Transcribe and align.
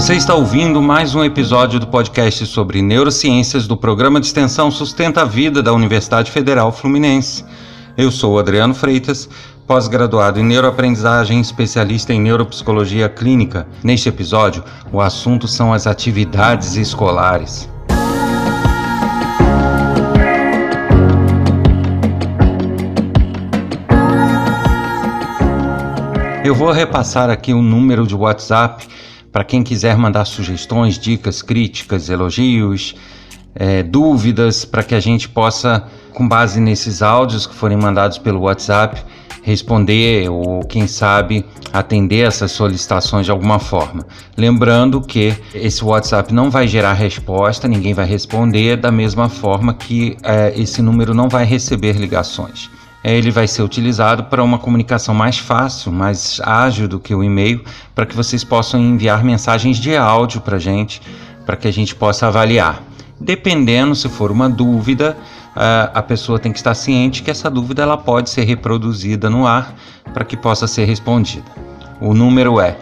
Você 0.00 0.14
está 0.14 0.34
ouvindo 0.34 0.80
mais 0.80 1.14
um 1.14 1.22
episódio 1.22 1.78
do 1.78 1.86
podcast 1.86 2.46
sobre 2.46 2.80
neurociências 2.80 3.66
do 3.66 3.76
programa 3.76 4.18
de 4.18 4.26
extensão 4.26 4.70
Sustenta 4.70 5.22
a 5.22 5.24
Vida 5.24 5.62
da 5.62 5.72
Universidade 5.72 6.30
Federal 6.30 6.72
Fluminense. 6.72 7.44
Eu 7.96 8.10
sou 8.10 8.38
Adriano 8.38 8.74
Freitas, 8.74 9.28
pós-graduado 9.70 10.40
em 10.40 10.42
neuroaprendizagem, 10.42 11.40
especialista 11.40 12.12
em 12.12 12.20
neuropsicologia 12.20 13.08
clínica. 13.08 13.68
Neste 13.84 14.08
episódio, 14.08 14.64
o 14.90 15.00
assunto 15.00 15.46
são 15.46 15.72
as 15.72 15.86
atividades 15.86 16.74
escolares. 16.74 17.68
Eu 26.44 26.52
vou 26.52 26.72
repassar 26.72 27.30
aqui 27.30 27.54
o 27.54 27.62
número 27.62 28.04
de 28.08 28.16
WhatsApp 28.16 28.88
para 29.30 29.44
quem 29.44 29.62
quiser 29.62 29.96
mandar 29.96 30.24
sugestões, 30.24 30.98
dicas, 30.98 31.42
críticas, 31.42 32.10
elogios, 32.10 32.96
é, 33.54 33.84
dúvidas, 33.84 34.64
para 34.64 34.82
que 34.82 34.96
a 34.96 35.00
gente 35.00 35.28
possa, 35.28 35.84
com 36.12 36.26
base 36.26 36.60
nesses 36.60 37.02
áudios 37.02 37.46
que 37.46 37.54
forem 37.54 37.78
mandados 37.78 38.18
pelo 38.18 38.40
WhatsApp, 38.40 39.00
responder 39.42 40.28
ou, 40.28 40.60
quem 40.60 40.86
sabe, 40.86 41.44
atender 41.72 42.26
essas 42.26 42.52
solicitações 42.52 43.24
de 43.24 43.30
alguma 43.30 43.58
forma. 43.58 44.06
Lembrando 44.36 45.00
que 45.00 45.34
esse 45.54 45.84
WhatsApp 45.84 46.32
não 46.32 46.50
vai 46.50 46.66
gerar 46.66 46.92
resposta, 46.92 47.68
ninguém 47.68 47.94
vai 47.94 48.06
responder, 48.06 48.76
da 48.76 48.90
mesma 48.90 49.28
forma 49.28 49.74
que 49.74 50.16
é, 50.22 50.52
esse 50.56 50.82
número 50.82 51.14
não 51.14 51.28
vai 51.28 51.44
receber 51.44 51.92
ligações. 51.92 52.70
É, 53.02 53.16
ele 53.16 53.30
vai 53.30 53.46
ser 53.46 53.62
utilizado 53.62 54.24
para 54.24 54.44
uma 54.44 54.58
comunicação 54.58 55.14
mais 55.14 55.38
fácil, 55.38 55.90
mais 55.90 56.40
ágil 56.44 56.86
do 56.86 57.00
que 57.00 57.14
o 57.14 57.24
e-mail, 57.24 57.62
para 57.94 58.04
que 58.04 58.14
vocês 58.14 58.44
possam 58.44 58.78
enviar 58.78 59.24
mensagens 59.24 59.78
de 59.78 59.96
áudio 59.96 60.42
para 60.42 60.56
a 60.56 60.60
gente, 60.60 61.00
para 61.46 61.56
que 61.56 61.66
a 61.66 61.72
gente 61.72 61.94
possa 61.94 62.26
avaliar. 62.26 62.82
Dependendo, 63.18 63.94
se 63.94 64.08
for 64.08 64.30
uma 64.30 64.48
dúvida, 64.48 65.16
a 65.54 66.02
pessoa 66.02 66.38
tem 66.38 66.52
que 66.52 66.58
estar 66.58 66.74
ciente 66.74 67.22
que 67.22 67.30
essa 67.30 67.50
dúvida 67.50 67.82
ela 67.82 67.96
pode 67.96 68.30
ser 68.30 68.44
reproduzida 68.44 69.28
no 69.28 69.46
ar 69.46 69.74
para 70.12 70.24
que 70.24 70.36
possa 70.36 70.66
ser 70.66 70.84
respondida. 70.84 71.50
O 72.00 72.14
número 72.14 72.60
é 72.60 72.76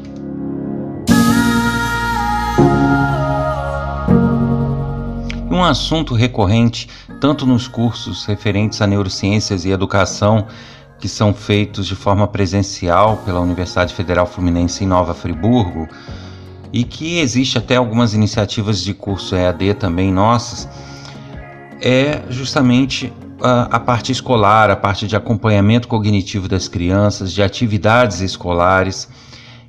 Um 5.50 5.62
assunto 5.62 6.14
recorrente 6.14 6.88
tanto 7.22 7.46
nos 7.46 7.68
cursos 7.68 8.24
referentes 8.24 8.82
a 8.82 8.86
neurociências 8.88 9.64
e 9.64 9.70
educação 9.70 10.48
que 10.98 11.08
são 11.08 11.32
feitos 11.32 11.86
de 11.86 11.94
forma 11.94 12.26
presencial 12.26 13.18
pela 13.18 13.38
Universidade 13.38 13.94
Federal 13.94 14.26
Fluminense 14.26 14.82
em 14.82 14.88
Nova 14.88 15.14
Friburgo 15.14 15.86
e 16.72 16.82
que 16.82 17.20
existe 17.20 17.56
até 17.56 17.76
algumas 17.76 18.12
iniciativas 18.12 18.82
de 18.82 18.92
curso 18.92 19.36
EAD 19.36 19.74
também 19.74 20.12
nossas, 20.12 20.68
é 21.80 22.22
justamente 22.28 23.12
a, 23.40 23.76
a 23.76 23.78
parte 23.78 24.10
escolar, 24.10 24.68
a 24.68 24.74
parte 24.74 25.06
de 25.06 25.14
acompanhamento 25.14 25.86
cognitivo 25.86 26.48
das 26.48 26.66
crianças, 26.66 27.32
de 27.32 27.40
atividades 27.40 28.20
escolares. 28.20 29.08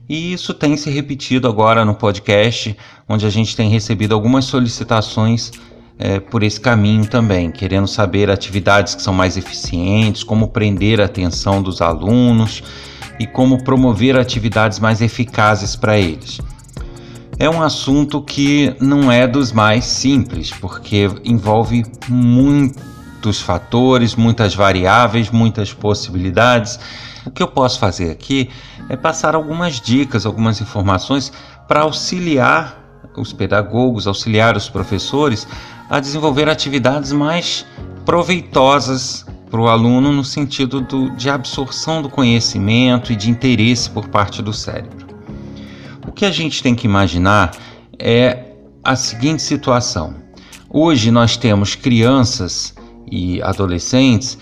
E 0.10 0.34
isso 0.34 0.56
tem 0.56 0.76
se 0.76 0.90
repetido 0.90 1.48
agora 1.48 1.86
no 1.86 1.94
podcast, 1.94 2.76
onde 3.08 3.28
a 3.28 3.30
gente 3.30 3.56
tem 3.56 3.70
recebido 3.70 4.16
algumas 4.16 4.46
solicitações 4.46 5.52
é, 5.98 6.20
por 6.20 6.44
esse 6.44 6.60
caminho 6.60 7.06
também, 7.06 7.52
querendo 7.52 7.88
saber 7.88 8.30
atividades 8.30 8.96
que 8.96 9.02
são 9.02 9.14
mais 9.14 9.38
eficientes, 9.38 10.24
como 10.24 10.48
prender 10.48 11.00
a 11.00 11.06
atenção 11.06 11.62
dos 11.62 11.82
alunos 11.82 12.64
e 13.20 13.28
como 13.28 13.64
promover 13.64 14.18
atividades 14.18 14.80
mais 14.80 15.02
eficazes 15.02 15.76
para 15.76 15.98
eles. 15.98 16.40
É 17.40 17.50
um 17.50 17.62
assunto 17.62 18.22
que 18.22 18.76
não 18.80 19.12
é 19.12 19.28
dos 19.28 19.52
mais 19.52 19.86
simples, 19.86 20.52
porque 20.52 21.10
envolve 21.24 21.84
muito 22.08 22.94
muitos 23.24 23.40
fatores, 23.40 24.16
muitas 24.16 24.54
variáveis, 24.54 25.32
muitas 25.32 25.72
possibilidades. 25.74 26.78
O 27.26 27.32
que 27.32 27.42
eu 27.42 27.48
posso 27.48 27.80
fazer 27.80 28.12
aqui 28.12 28.50
é 28.90 28.98
passar 28.98 29.34
algumas 29.34 29.80
dicas, 29.80 30.26
algumas 30.26 30.60
informações 30.60 31.32
para 31.66 31.82
auxiliar 31.82 32.78
os 33.16 33.32
pedagogos, 33.32 34.08
auxiliar 34.08 34.58
os 34.58 34.68
professores 34.68 35.48
a 35.90 36.00
desenvolver 36.00 36.50
atividades 36.50 37.12
mais 37.12 37.66
proveitosas 38.06 39.26
para 39.50 39.62
o 39.62 39.68
aluno 39.68 40.12
no 40.12 40.24
sentido 40.24 40.82
do, 40.82 41.12
de 41.12 41.30
absorção 41.30 42.02
do 42.02 42.10
conhecimento 42.10 43.14
e 43.14 43.16
de 43.16 43.30
interesse 43.30 43.90
por 43.90 44.08
parte 44.08 44.42
do 44.42 44.52
cérebro. 44.52 45.06
O 46.08 46.12
que 46.12 46.26
a 46.26 46.32
gente 46.32 46.64
tem 46.64 46.74
que 46.74 46.88
imaginar 46.88 47.52
é 48.00 48.46
a 48.84 48.96
seguinte 48.96 49.42
situação: 49.42 50.16
hoje 50.70 51.12
nós 51.12 51.38
temos 51.38 51.76
crianças 51.76 52.74
e 53.10 53.42
adolescentes 53.42 54.38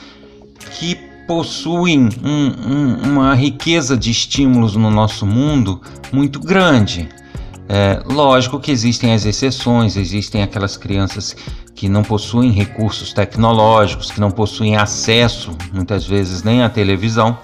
que 0.80 0.96
possuem 1.28 2.10
um, 2.24 2.72
um, 2.72 3.12
uma 3.12 3.36
riqueza 3.36 3.98
de 3.98 4.12
estímulos 4.12 4.76
no 4.76 4.90
nosso 4.90 5.26
mundo 5.26 5.82
muito 6.12 6.40
grande. 6.40 7.08
É, 7.74 8.02
lógico 8.06 8.60
que 8.60 8.70
existem 8.70 9.14
as 9.14 9.24
exceções, 9.24 9.96
existem 9.96 10.44
aquelas 10.44 10.76
crianças 10.76 11.34
que 11.74 11.88
não 11.88 12.04
possuem 12.04 12.52
recursos 12.52 13.14
tecnológicos, 13.14 14.12
que 14.12 14.20
não 14.20 14.30
possuem 14.30 14.76
acesso 14.76 15.56
muitas 15.72 16.06
vezes 16.06 16.44
nem 16.44 16.64
à 16.64 16.70
televisão, 16.70 17.40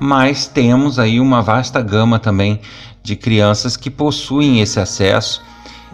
mas 0.00 0.46
temos 0.46 0.98
aí 0.98 1.20
uma 1.20 1.42
vasta 1.42 1.82
gama 1.82 2.18
também 2.18 2.58
de 3.02 3.16
crianças 3.16 3.76
que 3.76 3.90
possuem 3.90 4.62
esse 4.62 4.80
acesso 4.80 5.44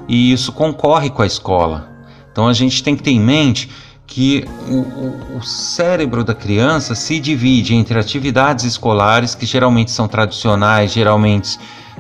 e 0.07 0.33
isso 0.33 0.53
concorre 0.53 1.11
com 1.11 1.23
a 1.23 1.27
escola. 1.27 1.91
Então 2.31 2.47
a 2.47 2.53
gente 2.53 2.85
tem 2.85 2.95
que 2.95 3.03
ter 3.03 3.11
em 3.11 3.21
mente 3.21 3.69
que 4.07 4.45
o, 4.69 5.39
o, 5.39 5.43
cérebro 5.43 6.23
da 6.23 6.37
criança 6.37 6.95
se 6.95 7.19
divide 7.19 7.75
entre 7.75 7.99
atividades 7.99 8.65
escolares, 8.65 9.35
que 9.35 9.45
geralmente 9.45 9.91
são 9.91 10.07
tradicionais, 10.07 10.93
geralmente, 10.93 11.59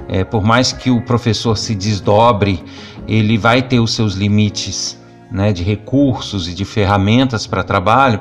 é, 0.08 0.24
por 0.24 0.42
mais 0.42 0.72
que 0.72 0.90
o 0.90 1.02
professor 1.02 1.56
se 1.56 1.74
desdobre, 1.74 2.62
ele 3.06 3.36
vai 3.36 3.62
ter 3.62 3.80
os 3.80 3.94
seus 3.94 4.14
limites 4.14 4.98
né, 5.30 5.52
de 5.52 5.62
recursos 5.62 6.48
e 6.48 6.54
de 6.54 6.64
ferramentas 6.64 7.46
para 7.46 7.62
trabalho, 7.62 8.20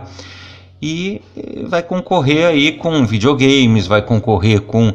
e 0.82 1.22
vai 1.68 1.84
concorrer 1.84 2.48
aí 2.48 2.72
com 2.72 3.06
videogames, 3.06 3.86
vai 3.86 4.02
concorrer 4.02 4.62
com, 4.62 4.94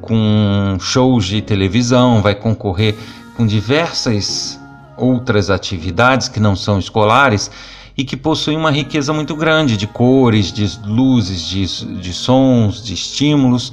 com 0.00 0.76
shows 0.78 1.24
de 1.24 1.42
televisão, 1.42 2.22
vai 2.22 2.36
concorrer 2.36 2.94
com 3.36 3.44
diversas 3.44 4.60
outras 4.96 5.50
atividades 5.50 6.28
que 6.28 6.38
não 6.38 6.54
são 6.54 6.78
escolares 6.78 7.50
e 7.96 8.04
que 8.04 8.16
possui 8.16 8.54
uma 8.54 8.70
riqueza 8.70 9.12
muito 9.12 9.34
grande 9.34 9.76
de 9.76 9.88
cores, 9.88 10.52
de 10.52 10.78
luzes, 10.84 11.42
de, 11.42 12.00
de 12.00 12.12
sons, 12.12 12.84
de 12.84 12.94
estímulos 12.94 13.72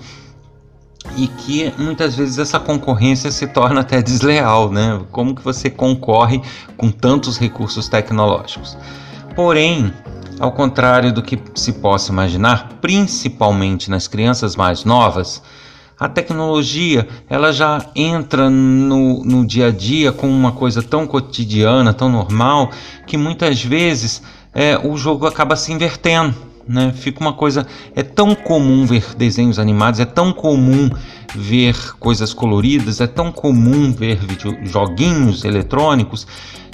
e 1.18 1.28
que 1.28 1.74
muitas 1.78 2.16
vezes 2.16 2.38
essa 2.38 2.60
concorrência 2.60 3.32
se 3.32 3.48
torna 3.48 3.82
até 3.82 4.02
desleal, 4.02 4.72
né? 4.72 5.02
Como 5.12 5.36
que 5.36 5.44
você 5.44 5.70
concorre 5.70 6.42
com 6.78 6.90
tantos 6.90 7.38
recursos 7.38 7.88
tecnológicos? 7.88 8.78
Porém, 9.36 9.94
ao 10.40 10.52
contrário 10.52 11.14
do 11.14 11.22
que 11.22 11.40
se 11.56 11.74
possa 11.74 12.12
imaginar, 12.12 12.78
principalmente 12.82 13.90
nas 13.90 14.08
crianças 14.08 14.56
mais 14.56 14.84
novas, 14.84 15.42
a 16.00 16.10
tecnologia 16.10 17.08
ela 17.30 17.54
já 17.54 17.86
entra 17.96 18.50
no, 18.50 19.24
no 19.24 19.46
dia 19.46 19.68
a 19.68 19.72
dia 19.72 20.12
com 20.12 20.28
uma 20.28 20.52
coisa 20.52 20.82
tão 20.82 21.06
cotidiana, 21.06 21.94
tão 21.94 22.10
normal, 22.10 22.72
que 23.06 23.18
muitas 23.18 23.64
vezes 23.64 24.24
é, 24.52 24.80
o 24.84 24.98
jogo 24.98 25.28
acaba 25.28 25.56
se 25.56 25.72
invertendo. 25.72 26.51
Né? 26.72 26.94
Fica 26.96 27.20
uma 27.20 27.34
coisa. 27.34 27.68
É 27.94 28.02
tão 28.02 28.34
comum 28.34 28.86
ver 28.86 29.14
desenhos 29.18 29.60
animados, 29.60 30.00
é 30.00 30.06
tão 30.06 30.32
comum 30.32 30.90
ver 31.36 31.76
coisas 32.00 32.34
coloridas, 32.34 33.02
é 33.02 33.08
tão 33.08 33.30
comum 33.32 33.92
ver 33.92 34.20
joguinhos 34.64 35.44
eletrônicos 35.44 36.26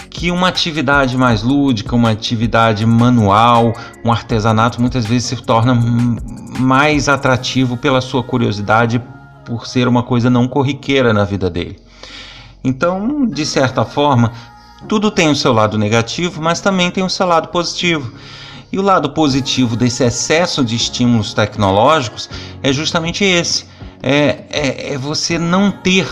que 0.09 0.31
uma 0.31 0.47
atividade 0.47 1.17
mais 1.17 1.43
lúdica, 1.43 1.95
uma 1.95 2.11
atividade 2.11 2.85
manual, 2.85 3.73
um 4.05 4.11
artesanato 4.11 4.79
muitas 4.79 5.05
vezes 5.05 5.29
se 5.29 5.35
torna 5.43 5.75
mais 6.59 7.09
atrativo 7.09 7.75
pela 7.75 8.01
sua 8.01 8.23
curiosidade 8.23 9.01
por 9.45 9.67
ser 9.67 9.87
uma 9.87 10.03
coisa 10.03 10.29
não 10.29 10.47
corriqueira 10.47 11.13
na 11.13 11.23
vida 11.23 11.49
dele. 11.49 11.79
Então, 12.63 13.25
de 13.25 13.45
certa 13.45 13.85
forma, 13.85 14.31
tudo 14.87 15.11
tem 15.11 15.29
o 15.29 15.35
seu 15.35 15.53
lado 15.53 15.77
negativo, 15.77 16.41
mas 16.41 16.61
também 16.61 16.89
tem 16.89 17.03
o 17.03 17.09
seu 17.09 17.27
lado 17.27 17.49
positivo. 17.49 18.11
E 18.71 18.77
o 18.77 18.81
lado 18.81 19.11
positivo 19.11 19.75
desse 19.75 20.03
excesso 20.03 20.63
de 20.63 20.75
estímulos 20.75 21.33
tecnológicos 21.33 22.29
é 22.61 22.73
justamente 22.73 23.23
esse: 23.23 23.65
é, 24.01 24.43
é, 24.49 24.93
é 24.93 24.97
você 24.97 25.37
não 25.37 25.71
ter 25.71 26.07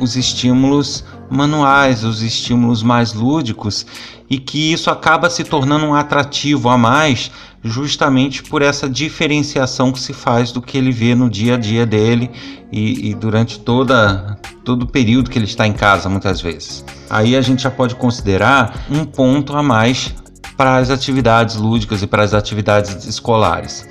os 0.00 0.16
estímulos 0.16 1.04
manuais, 1.30 2.04
os 2.04 2.22
estímulos 2.22 2.82
mais 2.82 3.12
lúdicos, 3.12 3.86
e 4.28 4.38
que 4.38 4.72
isso 4.72 4.90
acaba 4.90 5.30
se 5.30 5.44
tornando 5.44 5.86
um 5.86 5.94
atrativo 5.94 6.68
a 6.68 6.76
mais, 6.76 7.30
justamente 7.62 8.42
por 8.42 8.62
essa 8.62 8.88
diferenciação 8.88 9.92
que 9.92 10.00
se 10.00 10.12
faz 10.12 10.50
do 10.50 10.60
que 10.60 10.76
ele 10.76 10.90
vê 10.90 11.14
no 11.14 11.30
dia 11.30 11.54
a 11.54 11.56
dia 11.56 11.86
dele 11.86 12.30
e, 12.72 13.10
e 13.10 13.14
durante 13.14 13.60
toda, 13.60 14.38
todo 14.64 14.82
o 14.82 14.86
período 14.86 15.30
que 15.30 15.38
ele 15.38 15.46
está 15.46 15.66
em 15.66 15.72
casa, 15.72 16.08
muitas 16.08 16.40
vezes. 16.40 16.84
Aí 17.08 17.36
a 17.36 17.40
gente 17.40 17.62
já 17.62 17.70
pode 17.70 17.94
considerar 17.94 18.86
um 18.90 19.04
ponto 19.04 19.56
a 19.56 19.62
mais 19.62 20.14
para 20.56 20.76
as 20.76 20.90
atividades 20.90 21.56
lúdicas 21.56 22.02
e 22.02 22.06
para 22.06 22.22
as 22.22 22.32
atividades 22.32 23.04
escolares. 23.04 23.86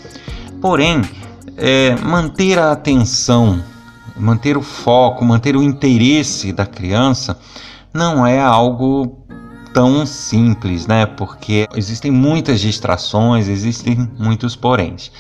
Porém, 0.62 1.02
é, 1.58 1.96
manter 1.98 2.58
a 2.58 2.72
atenção, 2.72 3.64
manter 4.18 4.58
o 4.58 4.62
foco, 4.62 5.24
manter 5.24 5.56
o 5.56 5.64
interesse 5.64 6.52
da 6.52 6.66
criança 6.66 7.38
não 7.94 8.26
é 8.26 8.42
algo 8.42 9.26
tão 9.74 10.06
simples, 10.06 10.88
né? 10.88 11.06
Porque 11.06 11.68
existem 11.76 12.12
muitas 12.12 12.60
distrações, 12.62 13.48
existem 13.48 14.10
muitos 14.18 14.56
poréns. 14.56 15.12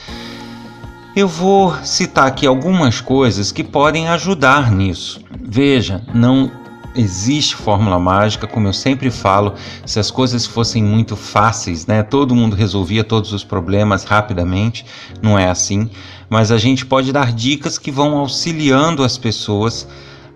Eu 1.15 1.27
vou 1.27 1.73
citar 1.83 2.27
aqui 2.27 2.45
algumas 2.45 2.99
coisas 2.99 3.51
que 3.51 3.63
podem 3.63 4.07
ajudar 4.09 4.71
nisso. 4.71 5.21
Veja, 5.41 6.01
não 6.13 6.51
existe 6.95 7.55
fórmula 7.55 7.99
mágica, 7.99 8.47
como 8.47 8.67
eu 8.67 8.73
sempre 8.73 9.11
falo, 9.11 9.53
se 9.85 9.99
as 9.99 10.09
coisas 10.09 10.45
fossem 10.45 10.83
muito 10.83 11.15
fáceis, 11.15 11.85
né, 11.85 12.01
todo 12.03 12.35
mundo 12.35 12.55
resolvia 12.55 13.03
todos 13.03 13.33
os 13.33 13.43
problemas 13.43 14.03
rapidamente, 14.03 14.85
não 15.21 15.37
é 15.37 15.49
assim, 15.49 15.89
mas 16.29 16.51
a 16.51 16.57
gente 16.57 16.85
pode 16.85 17.11
dar 17.11 17.33
dicas 17.33 17.77
que 17.77 17.91
vão 17.91 18.17
auxiliando 18.17 19.03
as 19.03 19.17
pessoas 19.17 19.87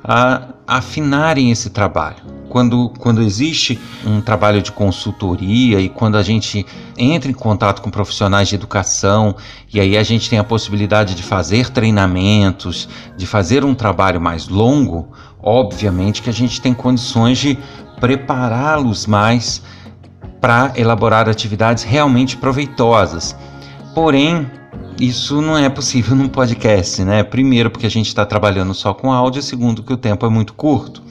a 0.04 0.50
afinarem 0.66 1.52
esse 1.52 1.70
trabalho. 1.70 2.18
Quando, 2.48 2.90
quando 2.98 3.22
existe 3.22 3.80
um 4.06 4.22
trabalho 4.22 4.62
de 4.62 4.72
consultoria 4.72 5.80
e 5.80 5.88
quando 5.88 6.18
a 6.18 6.24
gente 6.24 6.66
entra 6.98 7.30
em 7.30 7.34
contato 7.34 7.82
com 7.82 7.92
profissionais 7.92 8.48
de 8.48 8.56
educação 8.56 9.36
e 9.72 9.80
aí 9.80 9.96
a 9.96 10.04
gente 10.04 10.30
tem 10.30 10.40
a 10.40 10.44
possibilidade 10.44 11.14
de 11.14 11.22
fazer 11.22 11.70
treinamentos, 11.70 12.90
de 13.16 13.28
fazer 13.28 13.64
um 13.64 13.76
trabalho 13.76 14.20
mais 14.20 14.48
longo, 14.48 15.10
obviamente 15.42 16.22
que 16.24 16.30
a 16.30 16.34
gente 16.34 16.60
tem 16.60 16.74
condições 16.74 17.38
de 17.38 17.58
prepará-los 18.00 19.06
mais 19.06 19.62
para 20.42 20.74
elaborar 20.76 21.30
atividades 21.30 21.84
realmente 21.84 22.38
proveitosas. 22.38 23.36
Porém, 23.94 24.50
isso 25.00 25.42
não 25.42 25.58
é 25.58 25.70
possível 25.70 26.16
num 26.16 26.28
podcast, 26.28 27.04
né? 27.04 27.24
Primeiro, 27.24 27.70
porque 27.70 27.86
a 27.86 27.92
gente 27.92 28.08
está 28.08 28.26
trabalhando 28.26 28.74
só 28.74 28.94
com 28.94 29.12
áudio, 29.12 29.42
segundo, 29.42 29.82
que 29.82 29.94
o 29.94 29.98
tempo 29.98 30.26
é 30.26 30.30
muito 30.30 30.54
curto. 30.54 31.02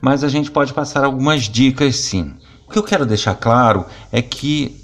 Mas 0.00 0.22
a 0.22 0.28
gente 0.28 0.50
pode 0.50 0.74
passar 0.74 1.04
algumas 1.04 1.44
dicas 1.44 1.96
sim. 1.96 2.34
O 2.68 2.72
que 2.72 2.78
eu 2.78 2.82
quero 2.82 3.06
deixar 3.06 3.34
claro 3.34 3.86
é 4.12 4.20
que 4.20 4.78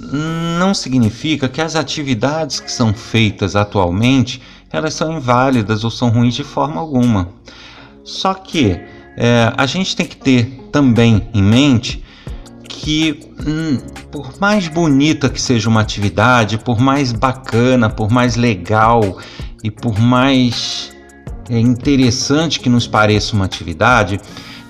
não 0.59 0.73
significa 0.73 1.49
que 1.49 1.61
as 1.61 1.77
atividades 1.77 2.61
que 2.61 2.73
são 2.73 2.95
feitas 2.95 3.57
atualmente 3.57 4.41
elas 4.73 4.95
são 4.95 5.13
inválidas 5.13 5.83
ou 5.83 5.91
são 5.91 6.09
ruins 6.11 6.35
de 6.35 6.45
forma 6.45 6.81
alguma. 6.81 7.29
Só 8.05 8.35
que 8.35 8.81
é, 9.17 9.53
a 9.57 9.67
gente 9.67 9.97
tem 9.97 10.07
que 10.07 10.17
ter 10.17 10.69
também 10.71 11.29
em 11.35 11.43
mente 11.43 12.05
que, 12.71 13.21
hum, 13.47 13.79
por 14.13 14.33
mais 14.41 14.69
bonita 14.69 15.29
que 15.29 15.41
seja 15.41 15.69
uma 15.69 15.81
atividade, 15.81 16.57
por 16.57 16.79
mais 16.79 17.13
bacana, 17.13 17.91
por 17.91 18.11
mais 18.11 18.37
legal 18.37 19.19
e 19.63 19.71
por 19.71 19.99
mais 19.99 20.93
é, 21.49 21.59
interessante 21.59 22.61
que 22.61 22.69
nos 22.69 22.87
pareça 22.87 23.35
uma 23.35 23.45
atividade, 23.45 24.21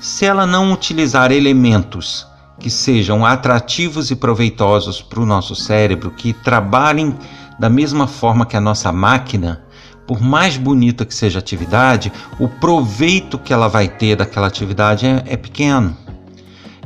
se 0.00 0.25
ela 0.25 0.47
não 0.47 0.73
utilizar 0.73 1.31
elementos 1.31 2.26
que 2.58 2.70
sejam 2.70 3.25
atrativos 3.25 4.11
e 4.11 4.17
proveitosos 4.17 5.02
para 5.02 5.20
o 5.20 5.26
nosso 5.26 5.55
cérebro, 5.55 6.11
que 6.11 6.32
trabalhem 6.32 7.14
da 7.58 7.69
mesma 7.69 8.06
forma 8.06 8.47
que 8.47 8.56
a 8.56 8.61
nossa 8.61 8.91
máquina, 8.91 9.62
por 10.06 10.20
mais 10.20 10.56
bonita 10.56 11.05
que 11.05 11.14
seja 11.14 11.38
a 11.38 11.41
atividade, 11.41 12.11
o 12.38 12.49
proveito 12.49 13.38
que 13.38 13.52
ela 13.52 13.69
vai 13.69 13.88
ter 13.88 14.17
daquela 14.17 14.47
atividade 14.47 15.06
é, 15.06 15.23
é 15.26 15.37
pequeno. 15.37 15.97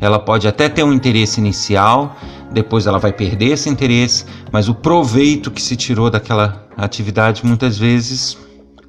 Ela 0.01 0.19
pode 0.19 0.47
até 0.47 0.69
ter 0.69 0.83
um 0.83 0.93
interesse 0.93 1.41
inicial, 1.41 2.17
depois 2.53 2.87
ela 2.87 2.99
vai 2.99 3.13
perder 3.13 3.53
esse 3.53 3.69
interesse, 3.69 4.25
mas 4.53 4.69
o 4.69 4.75
proveito 4.75 5.51
que 5.51 5.63
se 5.63 5.77
tirou 5.77 6.11
daquela 6.11 6.67
atividade 6.77 7.45
muitas 7.45 7.79
vezes 7.79 8.37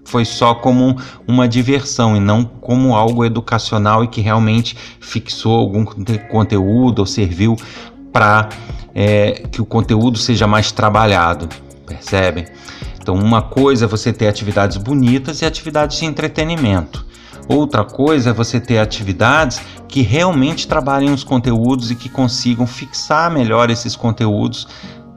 foi 0.04 0.24
só 0.24 0.54
como 0.54 0.98
uma 1.28 1.48
diversão 1.48 2.16
e 2.16 2.19
não 2.19 2.44
como 2.46 2.96
algo 2.96 3.25
educacional 3.25 4.04
e 4.04 4.07
que 4.07 4.22
realmente 4.22 4.78
fixou 5.00 5.57
algum 5.57 5.84
conteúdo 6.30 7.00
ou 7.00 7.06
serviu 7.06 7.58
para 8.13 8.50
é, 8.94 9.44
que 9.51 9.62
o 9.62 9.66
conteúdo 9.66 10.18
seja 10.18 10.48
mais 10.48 10.72
trabalhado, 10.72 11.50
percebem? 11.86 12.46
Então, 13.01 13.16
uma 13.16 13.42
coisa 13.42 13.86
é 13.86 13.88
você 13.88 14.13
ter 14.13 14.28
atividades 14.28 14.78
bonitas 14.78 15.42
e 15.42 15.46
atividades 15.46 16.00
de 16.00 16.06
entretenimento. 16.06 17.06
Outra 17.48 17.84
coisa 17.84 18.32
é 18.32 18.34
você 18.34 18.60
ter 18.60 18.80
atividades 18.80 19.62
que 19.88 20.02
realmente 20.02 20.68
trabalhem 20.68 21.14
os 21.14 21.24
conteúdos 21.24 21.92
e 21.92 21.96
que 21.96 22.10
consigam 22.10 22.66
fixar 22.66 23.32
melhor 23.32 23.70
esses 23.70 23.96
conteúdos 23.96 24.68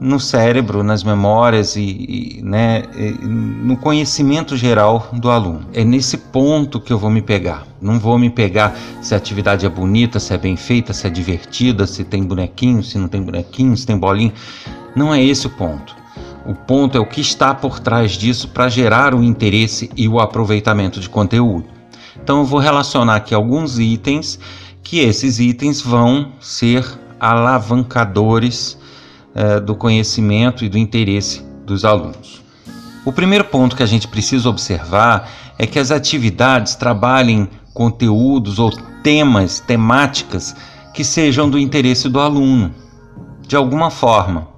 no 0.00 0.20
cérebro, 0.20 0.84
nas 0.84 1.02
memórias 1.02 1.74
e, 1.74 1.80
e, 1.80 2.42
né, 2.42 2.84
no 3.20 3.76
conhecimento 3.76 4.56
geral 4.56 5.08
do 5.12 5.30
aluno. 5.30 5.66
É 5.72 5.82
nesse 5.84 6.16
ponto 6.16 6.80
que 6.80 6.92
eu 6.92 6.98
vou 6.98 7.10
me 7.10 7.20
pegar. 7.20 7.66
Não 7.80 7.98
vou 7.98 8.18
me 8.18 8.30
pegar 8.30 8.76
se 9.02 9.14
a 9.14 9.16
atividade 9.16 9.66
é 9.66 9.68
bonita, 9.68 10.20
se 10.20 10.32
é 10.32 10.38
bem 10.38 10.56
feita, 10.56 10.92
se 10.92 11.06
é 11.06 11.10
divertida, 11.10 11.86
se 11.86 12.04
tem 12.04 12.22
bonequinho, 12.22 12.82
se 12.82 12.98
não 12.98 13.08
tem 13.08 13.22
bonequinho, 13.22 13.76
se 13.76 13.86
tem 13.86 13.98
bolinho. 13.98 14.32
Não 14.94 15.12
é 15.12 15.22
esse 15.22 15.46
o 15.46 15.50
ponto. 15.50 15.96
O 16.46 16.54
ponto 16.54 16.96
é 16.96 17.00
o 17.00 17.06
que 17.06 17.20
está 17.20 17.54
por 17.54 17.80
trás 17.80 18.12
disso 18.12 18.48
para 18.48 18.68
gerar 18.68 19.14
o 19.14 19.22
interesse 19.22 19.90
e 19.96 20.08
o 20.08 20.20
aproveitamento 20.20 21.00
de 21.00 21.08
conteúdo. 21.08 21.77
Então 22.28 22.40
eu 22.40 22.44
vou 22.44 22.60
relacionar 22.60 23.16
aqui 23.16 23.34
alguns 23.34 23.78
itens 23.78 24.38
que 24.82 24.98
esses 24.98 25.38
itens 25.38 25.80
vão 25.80 26.32
ser 26.38 26.86
alavancadores 27.18 28.76
eh, 29.34 29.58
do 29.60 29.74
conhecimento 29.74 30.62
e 30.62 30.68
do 30.68 30.76
interesse 30.76 31.42
dos 31.64 31.86
alunos. 31.86 32.42
O 33.02 33.12
primeiro 33.14 33.46
ponto 33.46 33.74
que 33.74 33.82
a 33.82 33.86
gente 33.86 34.06
precisa 34.06 34.46
observar 34.46 35.26
é 35.58 35.66
que 35.66 35.78
as 35.78 35.90
atividades 35.90 36.74
trabalhem 36.74 37.48
conteúdos 37.72 38.58
ou 38.58 38.72
temas, 39.02 39.60
temáticas 39.60 40.54
que 40.92 41.04
sejam 41.04 41.48
do 41.48 41.58
interesse 41.58 42.10
do 42.10 42.20
aluno, 42.20 42.74
de 43.40 43.56
alguma 43.56 43.90
forma. 43.90 44.48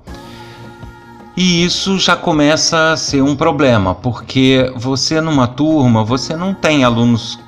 E 1.36 1.64
isso 1.64 2.00
já 2.00 2.16
começa 2.16 2.90
a 2.90 2.96
ser 2.96 3.22
um 3.22 3.36
problema, 3.36 3.94
porque 3.94 4.72
você 4.74 5.20
numa 5.20 5.46
turma, 5.46 6.02
você 6.02 6.34
não 6.34 6.52
tem 6.52 6.82
alunos 6.82 7.38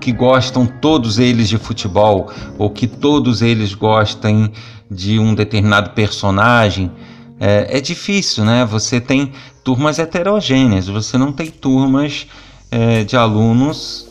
que 0.00 0.12
gostam 0.12 0.66
todos 0.66 1.18
eles 1.18 1.48
de 1.48 1.58
futebol 1.58 2.30
ou 2.58 2.70
que 2.70 2.86
todos 2.86 3.42
eles 3.42 3.74
gostem 3.74 4.50
de 4.90 5.18
um 5.18 5.34
determinado 5.34 5.90
personagem. 5.90 6.90
É, 7.38 7.78
é 7.78 7.80
difícil, 7.80 8.44
né? 8.44 8.64
Você 8.64 9.00
tem 9.00 9.32
turmas 9.62 9.98
heterogêneas, 9.98 10.88
você 10.88 11.18
não 11.18 11.32
tem 11.32 11.50
turmas 11.50 12.26
é, 12.70 13.04
de 13.04 13.16
alunos 13.16 14.08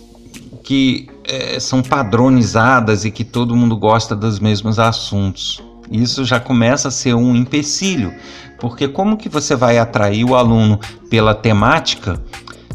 que 0.63 1.07
é, 1.23 1.59
são 1.59 1.81
padronizadas 1.81 3.05
e 3.05 3.11
que 3.11 3.23
todo 3.23 3.55
mundo 3.55 3.75
gosta 3.75 4.15
dos 4.15 4.39
mesmos 4.39 4.79
assuntos. 4.79 5.63
Isso 5.89 6.25
já 6.25 6.39
começa 6.39 6.89
a 6.89 6.91
ser 6.91 7.13
um 7.13 7.35
empecilho, 7.35 8.13
porque 8.59 8.87
como 8.87 9.17
que 9.17 9.29
você 9.29 9.55
vai 9.55 9.77
atrair 9.77 10.25
o 10.25 10.35
aluno 10.35 10.79
pela 11.09 11.33
temática 11.33 12.21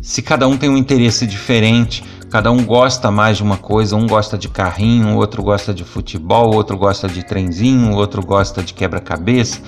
se 0.03 0.21
cada 0.21 0.49
um 0.49 0.59
tem 0.59 0.69
um 0.69 0.77
interesse 0.77 1.27
diferente, 1.29 2.03
cada 2.29 2.51
um 2.51 2.65
gosta 2.65 3.09
mais 3.09 3.37
de 3.37 3.43
uma 3.45 3.57
coisa, 3.57 3.95
um 3.95 4.07
gosta 4.07 4.37
de 4.37 4.49
carrinho, 4.49 5.17
outro 5.17 5.45
gosta 5.45 5.73
de 5.73 5.85
futebol, 5.85 6.53
outro 6.53 6.77
gosta 6.77 7.09
de 7.09 7.25
trenzinho, 7.25 7.95
outro 7.95 8.21
gosta 8.21 8.65
de 8.65 8.75
quebra-cabeça. 8.75 9.61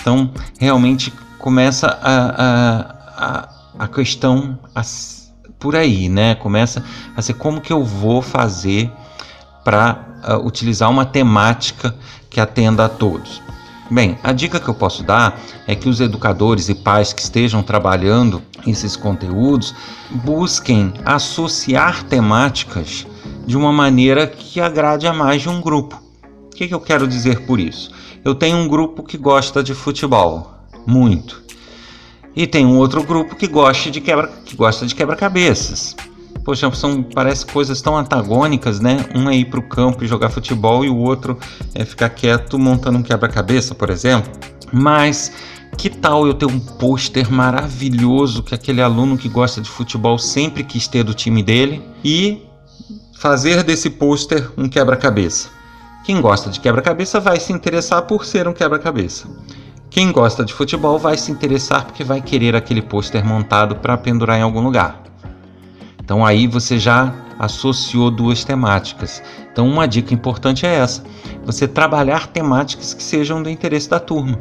Então, 0.00 0.32
realmente 0.58 1.12
começa 1.38 1.88
a, 1.88 2.16
a, 2.42 2.78
a, 3.16 3.48
a 3.80 3.88
questão 3.88 4.58
a, 4.74 4.80
por 5.58 5.76
aí, 5.76 6.08
né? 6.08 6.36
Começa 6.36 6.82
a 7.14 7.20
ser 7.20 7.34
como 7.34 7.60
que 7.60 7.72
eu 7.72 7.84
vou 7.84 8.22
fazer 8.22 8.90
para 9.62 10.06
uh, 10.26 10.46
utilizar 10.46 10.90
uma 10.90 11.04
temática 11.04 11.94
que 12.30 12.40
atenda 12.40 12.86
a 12.86 12.88
todos. 12.88 13.42
Bem, 13.92 14.18
a 14.22 14.32
dica 14.32 14.58
que 14.58 14.70
eu 14.70 14.74
posso 14.74 15.02
dar 15.02 15.38
é 15.66 15.74
que 15.74 15.86
os 15.86 16.00
educadores 16.00 16.70
e 16.70 16.74
pais 16.74 17.12
que 17.12 17.20
estejam 17.20 17.62
trabalhando 17.62 18.40
esses 18.66 18.96
conteúdos 18.96 19.74
busquem 20.10 20.94
associar 21.04 22.02
temáticas 22.04 23.06
de 23.46 23.54
uma 23.54 23.70
maneira 23.70 24.26
que 24.26 24.62
agrade 24.62 25.06
a 25.06 25.12
mais 25.12 25.42
de 25.42 25.50
um 25.50 25.60
grupo. 25.60 26.02
O 26.46 26.56
que, 26.56 26.68
que 26.68 26.72
eu 26.72 26.80
quero 26.80 27.06
dizer 27.06 27.44
por 27.44 27.60
isso? 27.60 27.90
Eu 28.24 28.34
tenho 28.34 28.56
um 28.56 28.66
grupo 28.66 29.02
que 29.02 29.18
gosta 29.18 29.62
de 29.62 29.74
futebol, 29.74 30.50
muito. 30.86 31.42
E 32.34 32.46
tem 32.46 32.64
um 32.64 32.78
outro 32.78 33.02
grupo 33.02 33.36
que 33.36 33.46
gosta 33.46 33.90
de 33.90 34.00
quebra, 34.00 34.28
que 34.46 34.56
gosta 34.56 34.86
de 34.86 34.94
quebra-cabeças. 34.94 35.94
Poxa, 36.44 36.72
são 36.74 37.02
parece 37.02 37.46
coisas 37.46 37.80
tão 37.80 37.96
antagônicas, 37.96 38.80
né? 38.80 39.06
Um 39.14 39.30
é 39.30 39.36
ir 39.36 39.44
para 39.44 39.60
o 39.60 39.62
campo 39.62 40.02
e 40.02 40.08
jogar 40.08 40.28
futebol 40.28 40.84
e 40.84 40.88
o 40.88 40.96
outro 40.96 41.38
é 41.74 41.84
ficar 41.84 42.08
quieto 42.10 42.58
montando 42.58 42.98
um 42.98 43.02
quebra-cabeça, 43.02 43.74
por 43.74 43.90
exemplo. 43.90 44.32
Mas 44.72 45.32
que 45.76 45.88
tal 45.88 46.26
eu 46.26 46.34
ter 46.34 46.46
um 46.46 46.58
pôster 46.58 47.30
maravilhoso 47.30 48.42
que 48.42 48.54
aquele 48.54 48.82
aluno 48.82 49.16
que 49.16 49.28
gosta 49.28 49.60
de 49.60 49.70
futebol 49.70 50.18
sempre 50.18 50.64
quis 50.64 50.88
ter 50.88 51.04
do 51.04 51.14
time 51.14 51.42
dele 51.42 51.82
e 52.04 52.42
fazer 53.14 53.62
desse 53.62 53.88
pôster 53.88 54.50
um 54.56 54.68
quebra-cabeça? 54.68 55.48
Quem 56.04 56.20
gosta 56.20 56.50
de 56.50 56.58
quebra-cabeça 56.58 57.20
vai 57.20 57.38
se 57.38 57.52
interessar 57.52 58.02
por 58.02 58.24
ser 58.24 58.48
um 58.48 58.52
quebra-cabeça. 58.52 59.28
Quem 59.88 60.10
gosta 60.10 60.44
de 60.44 60.52
futebol 60.52 60.98
vai 60.98 61.16
se 61.16 61.30
interessar 61.30 61.84
porque 61.84 62.02
vai 62.02 62.20
querer 62.20 62.56
aquele 62.56 62.82
pôster 62.82 63.24
montado 63.24 63.76
para 63.76 63.96
pendurar 63.96 64.38
em 64.38 64.42
algum 64.42 64.60
lugar. 64.60 65.11
Então 66.04 66.26
aí 66.26 66.46
você 66.46 66.78
já 66.78 67.14
associou 67.38 68.10
duas 68.10 68.44
temáticas. 68.44 69.22
Então 69.52 69.68
uma 69.68 69.86
dica 69.86 70.12
importante 70.12 70.66
é 70.66 70.74
essa: 70.74 71.04
você 71.44 71.68
trabalhar 71.68 72.26
temáticas 72.26 72.92
que 72.92 73.02
sejam 73.02 73.42
do 73.42 73.48
interesse 73.48 73.88
da 73.88 74.00
turma. 74.00 74.38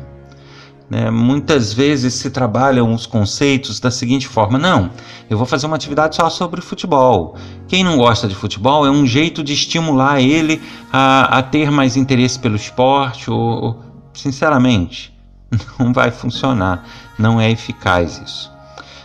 Né? 0.89 1.09
Muitas 1.09 1.71
vezes 1.71 2.15
se 2.15 2.29
trabalham 2.29 2.93
os 2.93 3.05
conceitos 3.05 3.79
da 3.79 3.91
seguinte 3.91 4.27
forma: 4.27 4.57
não, 4.57 4.89
eu 5.29 5.37
vou 5.37 5.45
fazer 5.45 5.67
uma 5.67 5.75
atividade 5.75 6.15
só 6.15 6.29
sobre 6.29 6.61
futebol. 6.61 7.35
Quem 7.67 7.83
não 7.83 7.95
gosta 7.95 8.27
de 8.27 8.35
futebol 8.35 8.85
é 8.85 8.91
um 8.91 9.05
jeito 9.05 9.43
de 9.43 9.53
estimular 9.53 10.19
ele 10.19 10.61
a, 10.91 11.37
a 11.37 11.43
ter 11.43 11.69
mais 11.69 11.95
interesse 11.95 12.39
pelo 12.39 12.55
esporte, 12.55 13.29
ou, 13.29 13.79
sinceramente, 14.13 15.15
não 15.79 15.93
vai 15.93 16.09
funcionar, 16.09 16.83
não 17.17 17.39
é 17.39 17.51
eficaz 17.51 18.19
isso. 18.25 18.51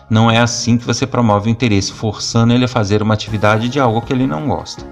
Não 0.08 0.30
é 0.30 0.38
assim 0.38 0.78
que 0.78 0.84
você 0.84 1.06
promove 1.06 1.48
o 1.48 1.52
interesse, 1.52 1.92
forçando 1.92 2.52
ele 2.52 2.64
a 2.64 2.68
fazer 2.68 3.02
uma 3.02 3.14
atividade 3.14 3.68
de 3.68 3.80
algo 3.80 4.02
que 4.02 4.12
ele 4.12 4.26
não 4.26 4.46
gosta. 4.48 4.84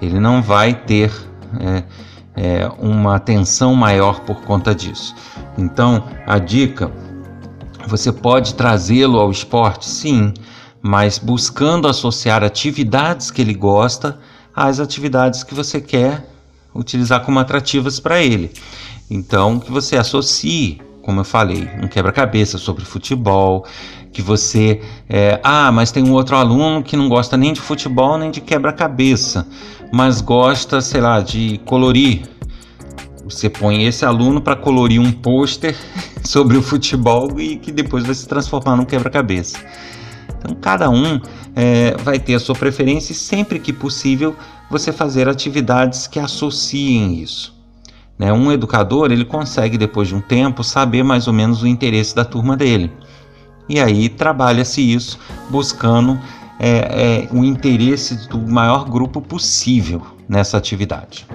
Ele 0.00 0.18
não 0.18 0.42
vai 0.42 0.74
ter. 0.74 1.12
É, 1.60 1.84
é, 2.36 2.68
uma 2.78 3.16
atenção 3.16 3.74
maior 3.74 4.20
por 4.20 4.40
conta 4.42 4.74
disso. 4.74 5.14
Então, 5.56 6.04
a 6.26 6.38
dica: 6.38 6.90
você 7.86 8.12
pode 8.12 8.54
trazê-lo 8.54 9.18
ao 9.18 9.30
esporte, 9.30 9.88
sim, 9.88 10.32
mas 10.82 11.18
buscando 11.18 11.88
associar 11.88 12.42
atividades 12.42 13.30
que 13.30 13.40
ele 13.40 13.54
gosta 13.54 14.18
às 14.54 14.80
atividades 14.80 15.42
que 15.42 15.54
você 15.54 15.80
quer 15.80 16.28
utilizar 16.74 17.24
como 17.24 17.38
atrativas 17.38 18.00
para 18.00 18.20
ele. 18.20 18.52
Então, 19.10 19.60
que 19.60 19.70
você 19.70 19.96
associe, 19.96 20.80
como 21.02 21.20
eu 21.20 21.24
falei, 21.24 21.68
um 21.80 21.86
quebra-cabeça 21.86 22.58
sobre 22.58 22.84
futebol, 22.84 23.64
que 24.14 24.22
você. 24.22 24.80
É, 25.08 25.40
ah, 25.42 25.70
mas 25.72 25.90
tem 25.90 26.08
um 26.08 26.12
outro 26.12 26.36
aluno 26.36 26.82
que 26.82 26.96
não 26.96 27.08
gosta 27.08 27.36
nem 27.36 27.52
de 27.52 27.60
futebol 27.60 28.16
nem 28.16 28.30
de 28.30 28.40
quebra-cabeça, 28.40 29.46
mas 29.92 30.20
gosta, 30.20 30.80
sei 30.80 31.00
lá, 31.00 31.20
de 31.20 31.60
colorir. 31.66 32.22
Você 33.24 33.50
põe 33.50 33.84
esse 33.84 34.04
aluno 34.04 34.40
para 34.40 34.54
colorir 34.54 35.00
um 35.00 35.10
pôster 35.10 35.76
sobre 36.22 36.56
o 36.56 36.62
futebol 36.62 37.38
e 37.40 37.56
que 37.56 37.72
depois 37.72 38.04
vai 38.04 38.14
se 38.14 38.28
transformar 38.28 38.76
num 38.76 38.84
quebra-cabeça. 38.84 39.58
Então, 40.38 40.54
cada 40.60 40.88
um 40.88 41.20
é, 41.56 41.96
vai 42.02 42.18
ter 42.18 42.34
a 42.34 42.38
sua 42.38 42.54
preferência 42.54 43.12
e 43.12 43.16
sempre 43.16 43.58
que 43.58 43.72
possível 43.72 44.36
você 44.70 44.92
fazer 44.92 45.28
atividades 45.28 46.06
que 46.06 46.20
associem 46.20 47.20
isso. 47.20 47.54
Né? 48.18 48.32
Um 48.32 48.52
educador 48.52 49.10
ele 49.10 49.24
consegue 49.24 49.76
depois 49.76 50.08
de 50.08 50.14
um 50.14 50.20
tempo 50.20 50.62
saber 50.62 51.02
mais 51.02 51.26
ou 51.26 51.32
menos 51.32 51.62
o 51.62 51.66
interesse 51.66 52.14
da 52.14 52.24
turma 52.24 52.56
dele. 52.56 52.92
E 53.68 53.80
aí 53.80 54.08
trabalha-se 54.08 54.80
isso 54.80 55.18
buscando 55.50 56.18
é, 56.58 56.68
é, 56.68 57.28
o 57.32 57.44
interesse 57.44 58.28
do 58.28 58.38
maior 58.38 58.88
grupo 58.88 59.20
possível 59.20 60.02
nessa 60.28 60.56
atividade. 60.56 61.26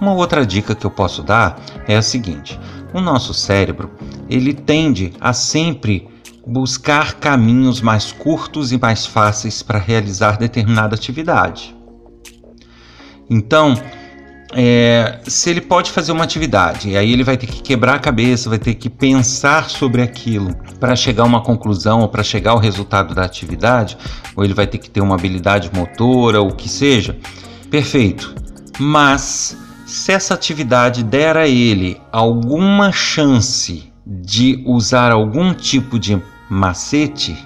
Uma 0.00 0.12
outra 0.12 0.44
dica 0.44 0.74
que 0.74 0.84
eu 0.84 0.90
posso 0.90 1.22
dar 1.22 1.58
é 1.86 1.96
a 1.96 2.02
seguinte: 2.02 2.58
o 2.92 3.00
nosso 3.00 3.32
cérebro 3.32 3.90
ele 4.28 4.52
tende 4.52 5.12
a 5.20 5.32
sempre 5.32 6.08
buscar 6.46 7.14
caminhos 7.14 7.80
mais 7.80 8.12
curtos 8.12 8.72
e 8.72 8.78
mais 8.78 9.06
fáceis 9.06 9.62
para 9.62 9.78
realizar 9.78 10.36
determinada 10.36 10.94
atividade. 10.94 11.74
Então, 13.28 13.74
é, 14.56 15.18
se 15.26 15.50
ele 15.50 15.60
pode 15.60 15.90
fazer 15.90 16.12
uma 16.12 16.22
atividade, 16.22 16.90
e 16.90 16.96
aí 16.96 17.12
ele 17.12 17.24
vai 17.24 17.36
ter 17.36 17.46
que 17.46 17.60
quebrar 17.60 17.96
a 17.96 17.98
cabeça, 17.98 18.48
vai 18.48 18.58
ter 18.58 18.74
que 18.74 18.88
pensar 18.88 19.68
sobre 19.68 20.00
aquilo 20.00 20.54
para 20.78 20.94
chegar 20.94 21.24
a 21.24 21.26
uma 21.26 21.40
conclusão 21.40 22.00
ou 22.00 22.08
para 22.08 22.22
chegar 22.22 22.52
ao 22.52 22.58
resultado 22.58 23.14
da 23.14 23.24
atividade, 23.24 23.98
ou 24.36 24.44
ele 24.44 24.54
vai 24.54 24.66
ter 24.66 24.78
que 24.78 24.88
ter 24.88 25.00
uma 25.00 25.16
habilidade 25.16 25.70
motora, 25.74 26.40
ou 26.40 26.50
o 26.50 26.54
que 26.54 26.68
seja, 26.68 27.16
perfeito. 27.68 28.34
Mas 28.78 29.56
se 29.86 30.12
essa 30.12 30.34
atividade 30.34 31.02
der 31.02 31.36
a 31.36 31.48
ele 31.48 32.00
alguma 32.12 32.92
chance 32.92 33.92
de 34.06 34.62
usar 34.66 35.10
algum 35.10 35.52
tipo 35.52 35.98
de 35.98 36.20
macete, 36.48 37.36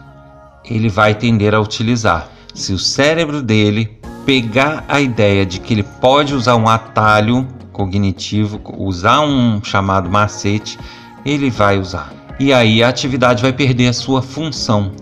ele 0.64 0.88
vai 0.88 1.14
tender 1.14 1.54
a 1.54 1.60
utilizar. 1.60 2.28
Se 2.54 2.72
o 2.72 2.78
cérebro 2.78 3.40
dele 3.42 3.98
pegar 4.28 4.84
a 4.86 5.00
ideia 5.00 5.46
de 5.46 5.58
que 5.58 5.72
ele 5.72 5.82
pode 5.82 6.34
usar 6.34 6.54
um 6.54 6.68
atalho 6.68 7.48
cognitivo, 7.72 8.60
usar 8.76 9.22
um 9.22 9.64
chamado 9.64 10.10
macete, 10.10 10.78
ele 11.24 11.48
vai 11.48 11.78
usar. 11.78 12.12
E 12.38 12.52
aí 12.52 12.82
a 12.82 12.90
atividade 12.90 13.40
vai 13.40 13.54
perder 13.54 13.88
a 13.88 13.92
sua 13.94 14.20
função. 14.20 14.92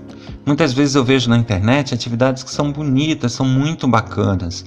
Muitas 0.47 0.73
vezes 0.73 0.95
eu 0.95 1.02
vejo 1.02 1.28
na 1.28 1.37
internet 1.37 1.92
atividades 1.92 2.45
que 2.45 2.52
são 2.52 2.71
bonitas, 2.71 3.33
são 3.33 3.45
muito 3.45 3.88
bacanas, 3.88 4.64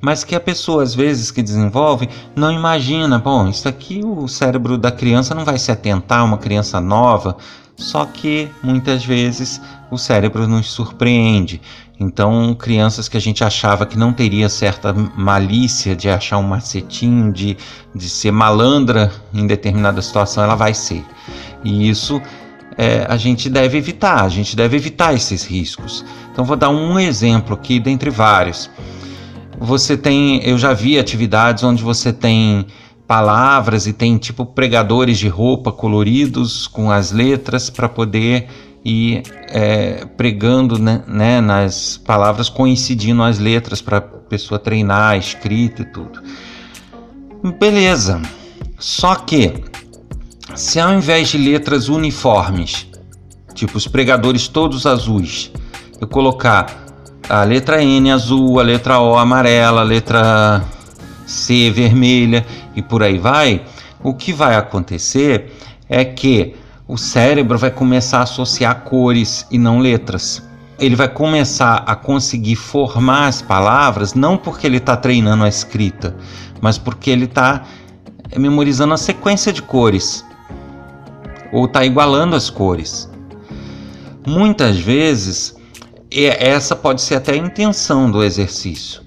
mas 0.00 0.24
que 0.24 0.34
a 0.34 0.40
pessoa 0.40 0.82
às 0.82 0.96
vezes 0.96 1.30
que 1.30 1.40
desenvolve 1.40 2.08
não 2.34 2.50
imagina, 2.50 3.20
bom, 3.20 3.48
isso 3.48 3.68
aqui 3.68 4.00
o 4.04 4.26
cérebro 4.26 4.76
da 4.76 4.90
criança 4.90 5.32
não 5.32 5.44
vai 5.44 5.60
se 5.60 5.70
atentar, 5.70 6.24
uma 6.24 6.38
criança 6.38 6.80
nova, 6.80 7.36
só 7.76 8.04
que 8.04 8.48
muitas 8.64 9.04
vezes 9.04 9.60
o 9.92 9.98
cérebro 9.98 10.48
nos 10.48 10.72
surpreende. 10.72 11.60
Então, 12.02 12.52
crianças 12.54 13.08
que 13.08 13.16
a 13.16 13.20
gente 13.20 13.44
achava 13.44 13.86
que 13.86 13.96
não 13.96 14.12
teria 14.12 14.48
certa 14.48 14.92
malícia 14.92 15.94
de 15.94 16.08
achar 16.08 16.38
um 16.38 16.42
macetinho, 16.42 17.32
de, 17.32 17.56
de 17.94 18.08
ser 18.08 18.32
malandra 18.32 19.12
em 19.32 19.46
determinada 19.46 20.02
situação, 20.02 20.42
ela 20.42 20.56
vai 20.56 20.74
ser. 20.74 21.04
E 21.62 21.88
isso 21.88 22.20
é, 22.76 23.06
a 23.08 23.16
gente 23.16 23.48
deve 23.48 23.78
evitar, 23.78 24.24
a 24.24 24.28
gente 24.28 24.56
deve 24.56 24.76
evitar 24.76 25.14
esses 25.14 25.44
riscos. 25.44 26.04
Então, 26.32 26.44
vou 26.44 26.56
dar 26.56 26.70
um 26.70 26.98
exemplo 26.98 27.54
aqui 27.54 27.78
dentre 27.78 28.10
vários. 28.10 28.68
Você 29.60 29.96
tem, 29.96 30.42
eu 30.42 30.58
já 30.58 30.72
vi 30.72 30.98
atividades 30.98 31.62
onde 31.62 31.84
você 31.84 32.12
tem 32.12 32.66
palavras 33.06 33.86
e 33.86 33.92
tem 33.92 34.18
tipo 34.18 34.44
pregadores 34.44 35.20
de 35.20 35.28
roupa 35.28 35.70
coloridos 35.70 36.66
com 36.66 36.90
as 36.90 37.12
letras 37.12 37.70
para 37.70 37.88
poder 37.88 38.48
ir 38.84 39.22
é, 39.48 40.04
pregando 40.16 40.78
né, 40.78 41.02
né, 41.06 41.40
nas 41.40 41.96
palavras 41.96 42.48
coincidindo 42.48 43.22
as 43.22 43.38
letras 43.38 43.80
para 43.80 43.98
a 43.98 44.00
pessoa 44.00 44.58
treinar 44.58 45.12
a 45.12 45.16
escrita 45.16 45.82
e 45.82 45.84
tudo. 45.84 46.22
Beleza. 47.58 48.20
Só 48.78 49.14
que 49.14 49.64
se 50.54 50.80
ao 50.80 50.92
invés 50.92 51.28
de 51.28 51.38
letras 51.38 51.88
uniformes, 51.88 52.86
tipo 53.54 53.78
os 53.78 53.86
pregadores 53.86 54.48
todos 54.48 54.86
azuis, 54.86 55.52
eu 56.00 56.08
colocar 56.08 56.84
a 57.28 57.44
letra 57.44 57.82
N 57.82 58.10
azul, 58.10 58.58
a 58.58 58.62
letra 58.62 58.98
O 59.00 59.16
amarela, 59.16 59.80
a 59.80 59.84
letra 59.84 60.64
C 61.26 61.70
vermelha 61.70 62.44
e 62.74 62.82
por 62.82 63.02
aí 63.02 63.18
vai, 63.18 63.64
o 64.02 64.14
que 64.14 64.32
vai 64.32 64.56
acontecer 64.56 65.52
é 65.88 66.04
que 66.04 66.56
o 66.92 66.98
cérebro 66.98 67.56
vai 67.56 67.70
começar 67.70 68.18
a 68.18 68.24
associar 68.24 68.82
cores 68.82 69.46
e 69.50 69.56
não 69.56 69.78
letras. 69.78 70.46
Ele 70.78 70.94
vai 70.94 71.08
começar 71.08 71.84
a 71.86 71.96
conseguir 71.96 72.54
formar 72.54 73.28
as 73.28 73.40
palavras 73.40 74.12
não 74.12 74.36
porque 74.36 74.66
ele 74.66 74.76
está 74.76 74.94
treinando 74.94 75.42
a 75.42 75.48
escrita, 75.48 76.14
mas 76.60 76.76
porque 76.76 77.08
ele 77.08 77.24
está 77.24 77.62
memorizando 78.36 78.92
a 78.92 78.98
sequência 78.98 79.54
de 79.54 79.62
cores 79.62 80.22
ou 81.50 81.64
está 81.64 81.82
igualando 81.82 82.36
as 82.36 82.50
cores. 82.50 83.10
Muitas 84.26 84.78
vezes 84.78 85.56
essa 86.10 86.76
pode 86.76 87.00
ser 87.00 87.14
até 87.14 87.32
a 87.32 87.38
intenção 87.38 88.10
do 88.10 88.22
exercício. 88.22 89.00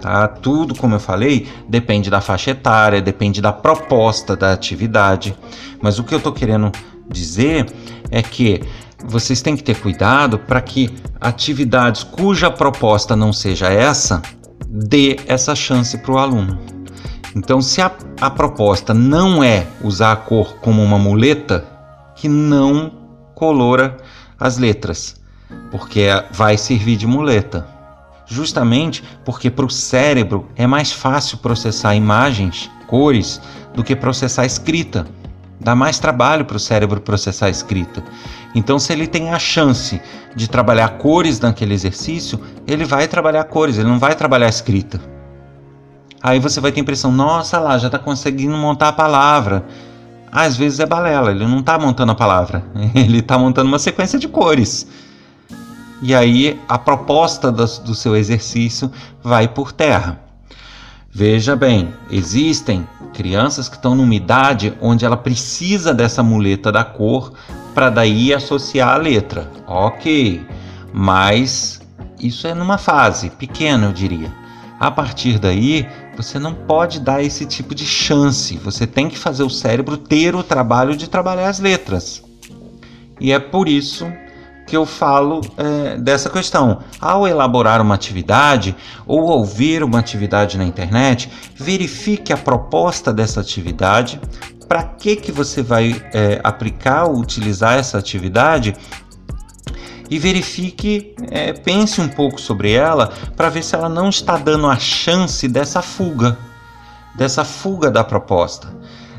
Tá? 0.00 0.28
Tudo, 0.28 0.76
como 0.76 0.94
eu 0.94 1.00
falei, 1.00 1.48
depende 1.68 2.08
da 2.08 2.20
faixa 2.20 2.52
etária, 2.52 3.02
depende 3.02 3.42
da 3.42 3.52
proposta 3.52 4.36
da 4.36 4.52
atividade. 4.52 5.36
Mas 5.80 5.98
o 5.98 6.04
que 6.04 6.14
eu 6.14 6.18
estou 6.18 6.32
querendo 6.32 6.70
dizer 7.10 7.66
é 8.10 8.22
que 8.22 8.62
vocês 9.04 9.42
têm 9.42 9.56
que 9.56 9.62
ter 9.62 9.76
cuidado 9.80 10.38
para 10.38 10.60
que 10.60 10.90
atividades 11.20 12.02
cuja 12.02 12.50
proposta 12.50 13.16
não 13.16 13.32
seja 13.32 13.68
essa, 13.68 14.22
dê 14.68 15.18
essa 15.26 15.54
chance 15.54 15.98
para 15.98 16.12
o 16.12 16.18
aluno. 16.18 16.58
Então, 17.34 17.60
se 17.62 17.80
a, 17.80 17.90
a 18.20 18.30
proposta 18.30 18.92
não 18.92 19.42
é 19.42 19.66
usar 19.82 20.12
a 20.12 20.16
cor 20.16 20.56
como 20.56 20.82
uma 20.82 20.98
muleta, 20.98 21.64
que 22.14 22.28
não 22.28 22.92
colora 23.34 23.96
as 24.38 24.58
letras, 24.58 25.16
porque 25.70 26.06
vai 26.32 26.56
servir 26.56 26.96
de 26.96 27.06
muleta 27.06 27.66
justamente 28.32 29.04
porque 29.24 29.50
para 29.50 29.66
o 29.66 29.70
cérebro 29.70 30.48
é 30.56 30.66
mais 30.66 30.90
fácil 30.92 31.38
processar 31.38 31.94
imagens, 31.94 32.70
cores, 32.86 33.40
do 33.74 33.84
que 33.84 33.94
processar 33.94 34.46
escrita. 34.46 35.06
Dá 35.62 35.74
mais 35.74 35.98
trabalho 35.98 36.44
para 36.44 36.56
o 36.56 36.60
cérebro 36.60 37.00
processar 37.00 37.48
escrita. 37.48 38.02
Então, 38.54 38.78
se 38.78 38.92
ele 38.92 39.06
tem 39.06 39.30
a 39.30 39.38
chance 39.38 40.00
de 40.34 40.48
trabalhar 40.48 40.88
cores 40.98 41.40
naquele 41.40 41.74
exercício, 41.74 42.40
ele 42.66 42.84
vai 42.84 43.06
trabalhar 43.08 43.44
cores, 43.44 43.78
ele 43.78 43.88
não 43.88 43.98
vai 43.98 44.14
trabalhar 44.14 44.48
escrita. 44.48 45.00
Aí 46.22 46.38
você 46.38 46.60
vai 46.60 46.72
ter 46.72 46.80
a 46.80 46.82
impressão, 46.82 47.10
nossa 47.10 47.58
lá, 47.58 47.78
já 47.78 47.86
está 47.86 47.98
conseguindo 47.98 48.56
montar 48.56 48.88
a 48.88 48.92
palavra. 48.92 49.64
Às 50.30 50.56
vezes 50.56 50.80
é 50.80 50.86
balela, 50.86 51.30
ele 51.30 51.46
não 51.46 51.60
está 51.60 51.78
montando 51.78 52.12
a 52.12 52.14
palavra, 52.14 52.64
ele 52.94 53.18
está 53.18 53.38
montando 53.38 53.68
uma 53.68 53.78
sequência 53.78 54.18
de 54.18 54.28
cores 54.28 54.86
e 56.02 56.16
aí 56.16 56.60
a 56.68 56.76
proposta 56.76 57.52
do, 57.52 57.64
do 57.64 57.94
seu 57.94 58.16
exercício 58.16 58.90
vai 59.22 59.46
por 59.46 59.70
terra. 59.70 60.20
Veja 61.14 61.54
bem, 61.54 61.92
existem 62.10 62.88
crianças 63.12 63.68
que 63.68 63.76
estão 63.76 63.94
numa 63.94 64.14
idade 64.14 64.72
onde 64.80 65.04
ela 65.04 65.16
precisa 65.16 65.92
dessa 65.92 66.22
muleta 66.22 66.72
da 66.72 66.82
cor 66.82 67.34
para 67.74 67.90
daí 67.90 68.32
associar 68.32 68.94
a 68.94 68.96
letra. 68.96 69.46
Ok, 69.66 70.42
mas 70.90 71.82
isso 72.18 72.46
é 72.46 72.54
numa 72.54 72.78
fase 72.78 73.28
pequena, 73.28 73.88
eu 73.88 73.92
diria. 73.92 74.32
A 74.80 74.90
partir 74.90 75.38
daí, 75.38 75.86
você 76.16 76.38
não 76.38 76.54
pode 76.54 76.98
dar 76.98 77.22
esse 77.22 77.44
tipo 77.44 77.74
de 77.74 77.84
chance. 77.84 78.56
Você 78.56 78.86
tem 78.86 79.10
que 79.10 79.18
fazer 79.18 79.42
o 79.42 79.50
cérebro 79.50 79.98
ter 79.98 80.34
o 80.34 80.42
trabalho 80.42 80.96
de 80.96 81.10
trabalhar 81.10 81.50
as 81.50 81.60
letras. 81.60 82.22
E 83.20 83.32
é 83.32 83.38
por 83.38 83.68
isso 83.68 84.10
que 84.66 84.76
eu 84.76 84.86
falo 84.86 85.40
é, 85.56 85.96
dessa 85.96 86.30
questão. 86.30 86.80
Ao 87.00 87.26
elaborar 87.26 87.80
uma 87.80 87.94
atividade 87.94 88.74
ou 89.06 89.22
ouvir 89.22 89.82
uma 89.82 89.98
atividade 89.98 90.56
na 90.56 90.64
internet, 90.64 91.30
verifique 91.54 92.32
a 92.32 92.36
proposta 92.36 93.12
dessa 93.12 93.40
atividade, 93.40 94.20
para 94.68 94.82
que, 94.82 95.16
que 95.16 95.32
você 95.32 95.62
vai 95.62 96.02
é, 96.14 96.40
aplicar 96.42 97.04
ou 97.04 97.18
utilizar 97.18 97.78
essa 97.78 97.98
atividade 97.98 98.74
e 100.08 100.18
verifique, 100.18 101.14
é, 101.30 101.52
pense 101.52 102.00
um 102.00 102.08
pouco 102.08 102.40
sobre 102.40 102.72
ela 102.72 103.12
para 103.36 103.48
ver 103.48 103.62
se 103.62 103.74
ela 103.74 103.88
não 103.88 104.08
está 104.08 104.36
dando 104.36 104.66
a 104.66 104.78
chance 104.78 105.48
dessa 105.48 105.82
fuga, 105.82 106.38
dessa 107.14 107.44
fuga 107.44 107.90
da 107.90 108.04
proposta 108.04 108.68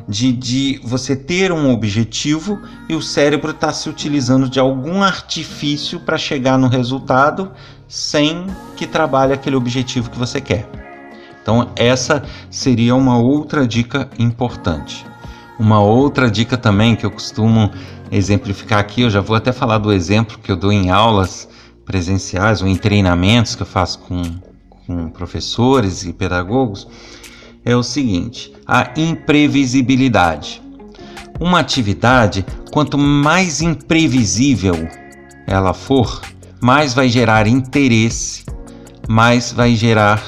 de, 0.08 0.32
de 0.32 0.82
você 0.84 1.16
ter 1.16 1.52
um 1.52 1.72
objetivo 1.72 2.60
e 2.90 2.96
o 2.96 3.02
cérebro 3.02 3.52
está 3.52 3.72
se 3.72 3.90
utilizando 3.90 4.50
de 4.50 4.60
algum 4.60 5.02
artifício 5.02 6.00
para 6.00 6.18
chegar 6.18 6.58
no 6.58 6.68
resultado 6.68 7.52
sem 7.88 8.48
que 8.76 8.88
trabalhe 8.88 9.34
aquele 9.34 9.56
objetivo 9.56 10.10
que 10.10 10.18
você 10.18 10.42
quer. 10.42 10.70
Então, 11.42 11.70
essa 11.76 12.24
seria 12.50 12.96
uma 12.96 13.18
outra 13.18 13.68
dica 13.68 14.10
importante. 14.18 15.06
Uma 15.60 15.82
outra 15.82 16.32
dica 16.32 16.58
também 16.58 16.96
que 16.96 17.06
eu 17.06 17.12
costumo 17.12 17.70
exemplificar 18.12 18.80
aqui, 18.80 19.02
eu 19.02 19.10
já 19.10 19.22
vou 19.22 19.36
até 19.36 19.52
falar 19.52 19.78
do 19.78 19.92
exemplo 19.92 20.40
que 20.42 20.52
eu 20.52 20.56
dou 20.56 20.72
em 20.72 20.90
aulas 20.90 21.48
presenciais 21.86 22.62
ou 22.62 22.68
em 22.68 22.76
treinamentos 22.76 23.56
que 23.56 23.62
eu 23.62 23.68
faço 23.68 24.00
com, 24.00 24.22
com 24.88 25.10
professores 25.10 26.04
e 26.06 26.14
pedagogos, 26.14 26.88
é 27.66 27.76
o 27.76 27.84
seguinte: 27.84 28.54
a 28.68 28.92
imprevisibilidade. 28.96 30.62
Uma 31.40 31.60
atividade, 31.60 32.46
quanto 32.72 32.98
mais 32.98 33.62
imprevisível 33.62 34.88
ela 35.48 35.74
for, 35.74 36.22
mais 36.62 36.94
vai 36.94 37.10
gerar 37.10 37.48
interesse, 37.48 38.46
mais 39.08 39.52
vai 39.52 39.76
gerar 39.76 40.22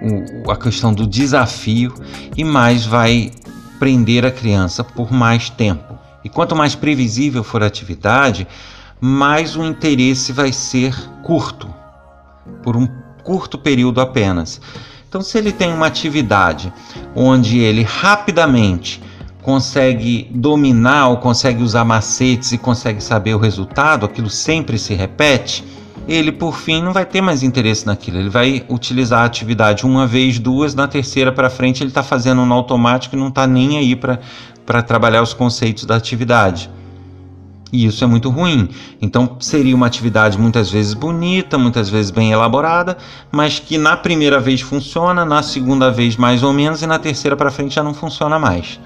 o, 0.00 0.50
a 0.50 0.56
questão 0.56 0.92
do 0.92 1.06
desafio 1.06 1.92
e 2.36 2.44
mais 2.44 2.86
vai 2.86 3.30
prender 3.78 4.24
a 4.24 4.30
criança 4.30 4.82
por 4.82 5.12
mais 5.12 5.50
tempo. 5.50 5.98
E 6.24 6.28
quanto 6.28 6.54
mais 6.54 6.74
previsível 6.74 7.42
for 7.42 7.62
a 7.62 7.66
atividade, 7.66 8.46
mais 9.00 9.56
o 9.56 9.64
interesse 9.64 10.32
vai 10.32 10.52
ser 10.52 10.94
curto, 11.22 11.72
por 12.62 12.76
um 12.76 12.86
curto 13.24 13.58
período 13.58 14.00
apenas. 14.00 14.60
Então, 15.10 15.22
se 15.22 15.36
ele 15.36 15.50
tem 15.50 15.74
uma 15.74 15.86
atividade 15.86 16.72
onde 17.16 17.58
ele 17.58 17.82
rapidamente 17.82 19.02
consegue 19.42 20.30
dominar 20.32 21.08
ou 21.08 21.16
consegue 21.16 21.64
usar 21.64 21.84
macetes 21.84 22.52
e 22.52 22.58
consegue 22.58 23.02
saber 23.02 23.34
o 23.34 23.38
resultado, 23.38 24.06
aquilo 24.06 24.30
sempre 24.30 24.78
se 24.78 24.94
repete, 24.94 25.64
ele 26.06 26.30
por 26.30 26.56
fim 26.56 26.80
não 26.80 26.92
vai 26.92 27.04
ter 27.04 27.20
mais 27.20 27.42
interesse 27.42 27.84
naquilo. 27.88 28.18
Ele 28.18 28.30
vai 28.30 28.64
utilizar 28.68 29.22
a 29.22 29.24
atividade 29.24 29.84
uma 29.84 30.06
vez, 30.06 30.38
duas, 30.38 30.76
na 30.76 30.86
terceira 30.86 31.32
para 31.32 31.50
frente 31.50 31.82
ele 31.82 31.90
está 31.90 32.04
fazendo 32.04 32.46
no 32.46 32.54
automático 32.54 33.16
e 33.16 33.18
não 33.18 33.30
está 33.30 33.48
nem 33.48 33.78
aí 33.78 33.96
para 33.96 34.80
trabalhar 34.80 35.22
os 35.22 35.34
conceitos 35.34 35.84
da 35.86 35.96
atividade. 35.96 36.70
E 37.72 37.86
isso 37.86 38.02
é 38.02 38.06
muito 38.06 38.30
ruim. 38.30 38.68
Então, 39.00 39.36
seria 39.38 39.74
uma 39.74 39.86
atividade 39.86 40.38
muitas 40.38 40.70
vezes 40.70 40.94
bonita, 40.94 41.56
muitas 41.56 41.88
vezes 41.88 42.10
bem 42.10 42.32
elaborada, 42.32 42.96
mas 43.30 43.58
que 43.58 43.78
na 43.78 43.96
primeira 43.96 44.40
vez 44.40 44.60
funciona, 44.60 45.24
na 45.24 45.42
segunda 45.42 45.90
vez 45.90 46.16
mais 46.16 46.42
ou 46.42 46.52
menos 46.52 46.82
e 46.82 46.86
na 46.86 46.98
terceira 46.98 47.36
para 47.36 47.50
frente 47.50 47.74
já 47.74 47.82
não 47.82 47.94
funciona 47.94 48.38
mais. 48.38 48.80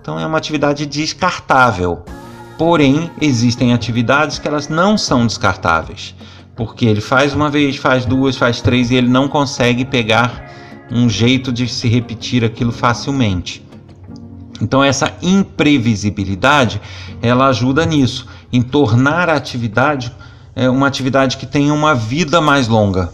Então, 0.00 0.18
é 0.18 0.26
uma 0.26 0.38
atividade 0.38 0.86
descartável. 0.86 2.02
Porém, 2.56 3.10
existem 3.20 3.72
atividades 3.72 4.38
que 4.38 4.48
elas 4.48 4.68
não 4.68 4.96
são 4.96 5.26
descartáveis, 5.26 6.14
porque 6.54 6.86
ele 6.86 7.00
faz 7.00 7.34
uma 7.34 7.50
vez, 7.50 7.76
faz 7.76 8.04
duas, 8.04 8.36
faz 8.36 8.60
três 8.60 8.90
e 8.90 8.94
ele 8.94 9.08
não 9.08 9.28
consegue 9.28 9.84
pegar 9.84 10.50
um 10.90 11.08
jeito 11.08 11.52
de 11.52 11.66
se 11.66 11.88
repetir 11.88 12.44
aquilo 12.44 12.70
facilmente. 12.70 13.62
Então 14.62 14.82
essa 14.82 15.12
imprevisibilidade, 15.20 16.80
ela 17.20 17.48
ajuda 17.48 17.84
nisso, 17.84 18.28
em 18.52 18.62
tornar 18.62 19.28
a 19.28 19.34
atividade 19.34 20.14
é, 20.54 20.70
uma 20.70 20.86
atividade 20.86 21.36
que 21.36 21.46
tenha 21.46 21.74
uma 21.74 21.96
vida 21.96 22.40
mais 22.40 22.68
longa. 22.68 23.12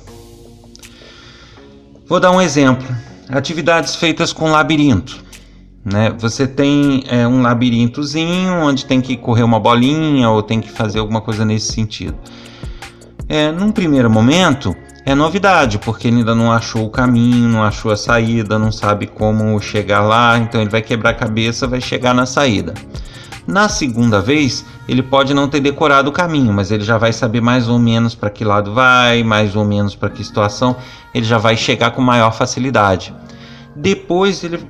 Vou 2.06 2.20
dar 2.20 2.32
um 2.32 2.42
exemplo: 2.42 2.86
atividades 3.30 3.96
feitas 3.96 4.30
com 4.30 4.50
labirinto. 4.50 5.24
Né? 5.82 6.14
Você 6.18 6.46
tem 6.46 7.04
é, 7.08 7.26
um 7.26 7.40
labirintozinho 7.40 8.52
onde 8.52 8.84
tem 8.84 9.00
que 9.00 9.16
correr 9.16 9.42
uma 9.42 9.58
bolinha 9.58 10.28
ou 10.28 10.42
tem 10.42 10.60
que 10.60 10.70
fazer 10.70 10.98
alguma 10.98 11.22
coisa 11.22 11.46
nesse 11.46 11.72
sentido. 11.72 12.16
É, 13.26 13.50
num 13.50 13.72
primeiro 13.72 14.10
momento, 14.10 14.76
é 15.08 15.14
novidade, 15.14 15.78
porque 15.78 16.06
ele 16.06 16.18
ainda 16.18 16.34
não 16.34 16.52
achou 16.52 16.84
o 16.84 16.90
caminho, 16.90 17.48
não 17.48 17.64
achou 17.64 17.90
a 17.90 17.96
saída, 17.96 18.58
não 18.58 18.70
sabe 18.70 19.06
como 19.06 19.58
chegar 19.58 20.02
lá, 20.02 20.36
então 20.36 20.60
ele 20.60 20.68
vai 20.68 20.82
quebrar 20.82 21.10
a 21.10 21.14
cabeça, 21.14 21.66
vai 21.66 21.80
chegar 21.80 22.12
na 22.12 22.26
saída. 22.26 22.74
Na 23.46 23.70
segunda 23.70 24.20
vez, 24.20 24.66
ele 24.86 25.02
pode 25.02 25.32
não 25.32 25.48
ter 25.48 25.60
decorado 25.60 26.10
o 26.10 26.12
caminho, 26.12 26.52
mas 26.52 26.70
ele 26.70 26.84
já 26.84 26.98
vai 26.98 27.10
saber 27.10 27.40
mais 27.40 27.70
ou 27.70 27.78
menos 27.78 28.14
para 28.14 28.28
que 28.28 28.44
lado 28.44 28.74
vai, 28.74 29.22
mais 29.22 29.56
ou 29.56 29.64
menos 29.64 29.96
para 29.96 30.10
que 30.10 30.22
situação, 30.22 30.76
ele 31.14 31.24
já 31.24 31.38
vai 31.38 31.56
chegar 31.56 31.92
com 31.92 32.02
maior 32.02 32.32
facilidade. 32.34 33.14
Depois 33.74 34.44
ele 34.44 34.62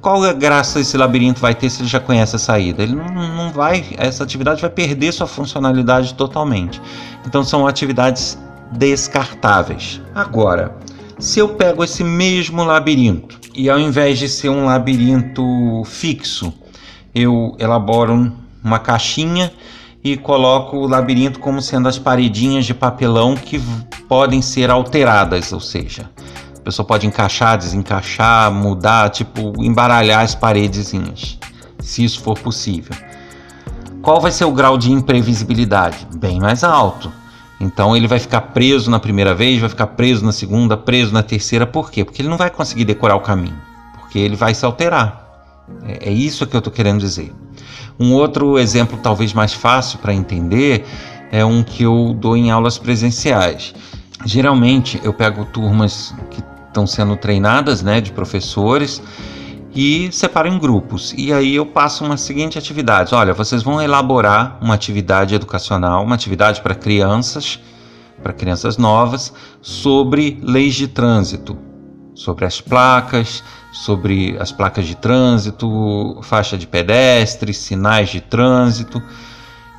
qual 0.00 0.24
a 0.24 0.32
graça 0.32 0.80
esse 0.80 0.96
labirinto 0.96 1.40
vai 1.40 1.54
ter 1.54 1.68
se 1.68 1.82
ele 1.82 1.88
já 1.88 2.00
conhece 2.00 2.36
a 2.36 2.38
saída? 2.38 2.82
Ele 2.82 2.94
não, 2.94 3.34
não 3.36 3.52
vai, 3.52 3.84
essa 3.98 4.24
atividade 4.24 4.62
vai 4.62 4.70
perder 4.70 5.12
sua 5.12 5.26
funcionalidade 5.26 6.14
totalmente. 6.14 6.80
Então 7.26 7.44
são 7.44 7.66
atividades 7.66 8.38
descartáveis. 8.72 10.00
Agora, 10.14 10.76
se 11.18 11.40
eu 11.40 11.48
pego 11.50 11.82
esse 11.82 12.04
mesmo 12.04 12.62
labirinto 12.62 13.40
e 13.54 13.68
ao 13.68 13.78
invés 13.78 14.18
de 14.18 14.28
ser 14.28 14.48
um 14.48 14.66
labirinto 14.66 15.82
fixo, 15.84 16.52
eu 17.14 17.56
elaboro 17.58 18.32
uma 18.62 18.78
caixinha 18.78 19.52
e 20.02 20.16
coloco 20.16 20.76
o 20.76 20.86
labirinto 20.86 21.40
como 21.40 21.60
sendo 21.60 21.88
as 21.88 21.98
paredinhas 21.98 22.64
de 22.64 22.72
papelão 22.72 23.34
que 23.34 23.60
podem 24.08 24.40
ser 24.40 24.70
alteradas, 24.70 25.52
ou 25.52 25.60
seja, 25.60 26.08
a 26.56 26.60
pessoa 26.60 26.86
pode 26.86 27.06
encaixar, 27.06 27.58
desencaixar, 27.58 28.52
mudar, 28.52 29.10
tipo 29.10 29.52
embaralhar 29.62 30.22
as 30.22 30.34
paredezinhas, 30.34 31.38
se 31.80 32.04
isso 32.04 32.20
for 32.20 32.38
possível. 32.38 32.96
Qual 34.00 34.20
vai 34.20 34.30
ser 34.30 34.44
o 34.44 34.52
grau 34.52 34.78
de 34.78 34.92
imprevisibilidade? 34.92 36.06
Bem 36.14 36.38
mais 36.38 36.62
alto 36.62 37.12
Então 37.60 37.96
ele 37.96 38.06
vai 38.06 38.18
ficar 38.18 38.40
preso 38.40 38.90
na 38.90 39.00
primeira 39.00 39.34
vez, 39.34 39.60
vai 39.60 39.68
ficar 39.68 39.88
preso 39.88 40.24
na 40.24 40.32
segunda, 40.32 40.76
preso 40.76 41.12
na 41.12 41.22
terceira. 41.22 41.66
Por 41.66 41.90
quê? 41.90 42.04
Porque 42.04 42.22
ele 42.22 42.28
não 42.28 42.36
vai 42.36 42.50
conseguir 42.50 42.84
decorar 42.84 43.16
o 43.16 43.20
caminho, 43.20 43.56
porque 43.98 44.18
ele 44.18 44.36
vai 44.36 44.54
se 44.54 44.64
alterar. 44.64 45.26
É, 45.84 46.08
é 46.08 46.12
isso 46.12 46.46
que 46.46 46.54
eu 46.54 46.58
estou 46.58 46.72
querendo 46.72 47.00
dizer. 47.00 47.32
Um 47.98 48.12
outro 48.12 48.58
exemplo, 48.58 48.98
talvez 49.02 49.32
mais 49.32 49.52
fácil 49.52 49.98
para 49.98 50.14
entender, 50.14 50.86
é 51.32 51.44
um 51.44 51.62
que 51.62 51.82
eu 51.82 52.14
dou 52.18 52.36
em 52.36 52.50
aulas 52.50 52.78
presenciais. 52.78 53.74
Geralmente 54.24 55.00
eu 55.02 55.12
pego 55.12 55.44
turmas 55.44 56.14
que 56.30 56.42
estão 56.68 56.86
sendo 56.86 57.16
treinadas, 57.16 57.82
né, 57.82 58.00
de 58.00 58.12
professores 58.12 59.02
e 59.78 60.10
separo 60.10 60.48
em 60.48 60.58
grupos. 60.58 61.14
E 61.16 61.32
aí 61.32 61.54
eu 61.54 61.64
passo 61.64 62.04
uma 62.04 62.16
seguinte 62.16 62.58
atividade: 62.58 63.14
olha, 63.14 63.32
vocês 63.32 63.62
vão 63.62 63.80
elaborar 63.80 64.58
uma 64.60 64.74
atividade 64.74 65.36
educacional, 65.36 66.02
uma 66.02 66.16
atividade 66.16 66.60
para 66.60 66.74
crianças, 66.74 67.60
para 68.20 68.32
crianças 68.32 68.76
novas, 68.76 69.32
sobre 69.62 70.40
leis 70.42 70.74
de 70.74 70.88
trânsito, 70.88 71.56
sobre 72.12 72.44
as 72.44 72.60
placas, 72.60 73.44
sobre 73.70 74.36
as 74.40 74.50
placas 74.50 74.84
de 74.84 74.96
trânsito, 74.96 76.18
faixa 76.24 76.58
de 76.58 76.66
pedestres, 76.66 77.58
sinais 77.58 78.08
de 78.08 78.20
trânsito. 78.20 79.00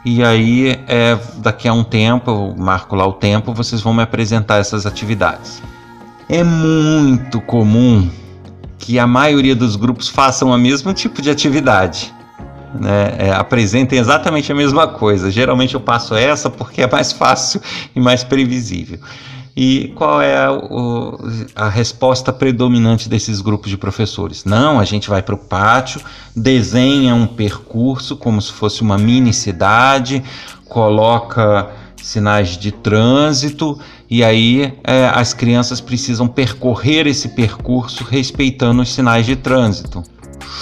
E 0.05 0.23
aí, 0.23 0.79
é, 0.87 1.19
daqui 1.39 1.67
a 1.67 1.73
um 1.73 1.83
tempo, 1.83 2.31
eu 2.31 2.55
marco 2.57 2.95
lá 2.95 3.05
o 3.05 3.11
tempo, 3.11 3.53
vocês 3.53 3.81
vão 3.81 3.93
me 3.93 4.01
apresentar 4.01 4.59
essas 4.59 4.85
atividades. 4.85 5.61
É 6.29 6.41
muito 6.41 7.41
comum 7.41 8.09
que 8.79 8.97
a 8.97 9.05
maioria 9.05 9.55
dos 9.55 9.75
grupos 9.75 10.07
façam 10.07 10.49
o 10.49 10.57
mesmo 10.57 10.93
tipo 10.93 11.21
de 11.21 11.29
atividade. 11.29 12.11
Né? 12.73 13.15
É, 13.17 13.31
apresentem 13.31 13.99
exatamente 13.99 14.51
a 14.51 14.55
mesma 14.55 14.87
coisa. 14.87 15.29
Geralmente 15.29 15.75
eu 15.75 15.81
passo 15.81 16.15
essa 16.15 16.49
porque 16.49 16.81
é 16.81 16.89
mais 16.89 17.11
fácil 17.11 17.61
e 17.95 17.99
mais 17.99 18.23
previsível. 18.23 18.99
E 19.55 19.91
qual 19.95 20.21
é 20.21 20.49
o, 20.49 21.17
a 21.53 21.67
resposta 21.67 22.31
predominante 22.31 23.09
desses 23.09 23.41
grupos 23.41 23.69
de 23.69 23.77
professores? 23.77 24.45
Não, 24.45 24.79
a 24.79 24.85
gente 24.85 25.09
vai 25.09 25.21
para 25.21 25.35
o 25.35 25.37
pátio, 25.37 25.99
desenha 26.33 27.13
um 27.13 27.27
percurso 27.27 28.15
como 28.15 28.41
se 28.41 28.53
fosse 28.53 28.81
uma 28.81 28.97
mini 28.97 29.33
cidade, 29.33 30.23
coloca 30.65 31.69
sinais 32.01 32.57
de 32.57 32.71
trânsito 32.71 33.77
e 34.09 34.23
aí 34.23 34.73
é, 34.83 35.05
as 35.05 35.35
crianças 35.35 35.79
precisam 35.79 36.27
percorrer 36.27 37.05
esse 37.05 37.29
percurso 37.29 38.03
respeitando 38.03 38.81
os 38.81 38.91
sinais 38.91 39.25
de 39.25 39.35
trânsito. 39.35 40.03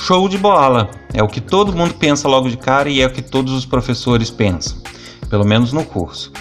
Show 0.05 0.27
de 0.27 0.37
bola! 0.37 0.89
É 1.13 1.23
o 1.23 1.29
que 1.29 1.39
todo 1.39 1.71
mundo 1.71 1.93
pensa 1.93 2.27
logo 2.27 2.49
de 2.49 2.57
cara 2.57 2.89
e 2.89 3.01
é 3.01 3.05
o 3.05 3.09
que 3.09 3.21
todos 3.21 3.53
os 3.53 3.65
professores 3.65 4.29
pensam, 4.29 4.77
pelo 5.29 5.45
menos 5.45 5.71
no 5.71 5.85
curso. 5.85 6.31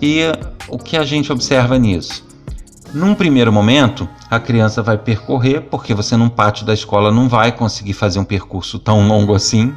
E 0.00 0.22
o 0.68 0.78
que 0.78 0.96
a 0.96 1.02
gente 1.02 1.32
observa 1.32 1.76
nisso? 1.76 2.24
Num 2.94 3.14
primeiro 3.14 3.52
momento, 3.52 4.08
a 4.30 4.38
criança 4.38 4.80
vai 4.80 4.96
percorrer, 4.96 5.62
porque 5.62 5.92
você 5.92 6.16
num 6.16 6.28
pátio 6.28 6.64
da 6.64 6.72
escola 6.72 7.10
não 7.10 7.28
vai 7.28 7.50
conseguir 7.50 7.94
fazer 7.94 8.20
um 8.20 8.24
percurso 8.24 8.78
tão 8.78 9.08
longo 9.08 9.34
assim, 9.34 9.74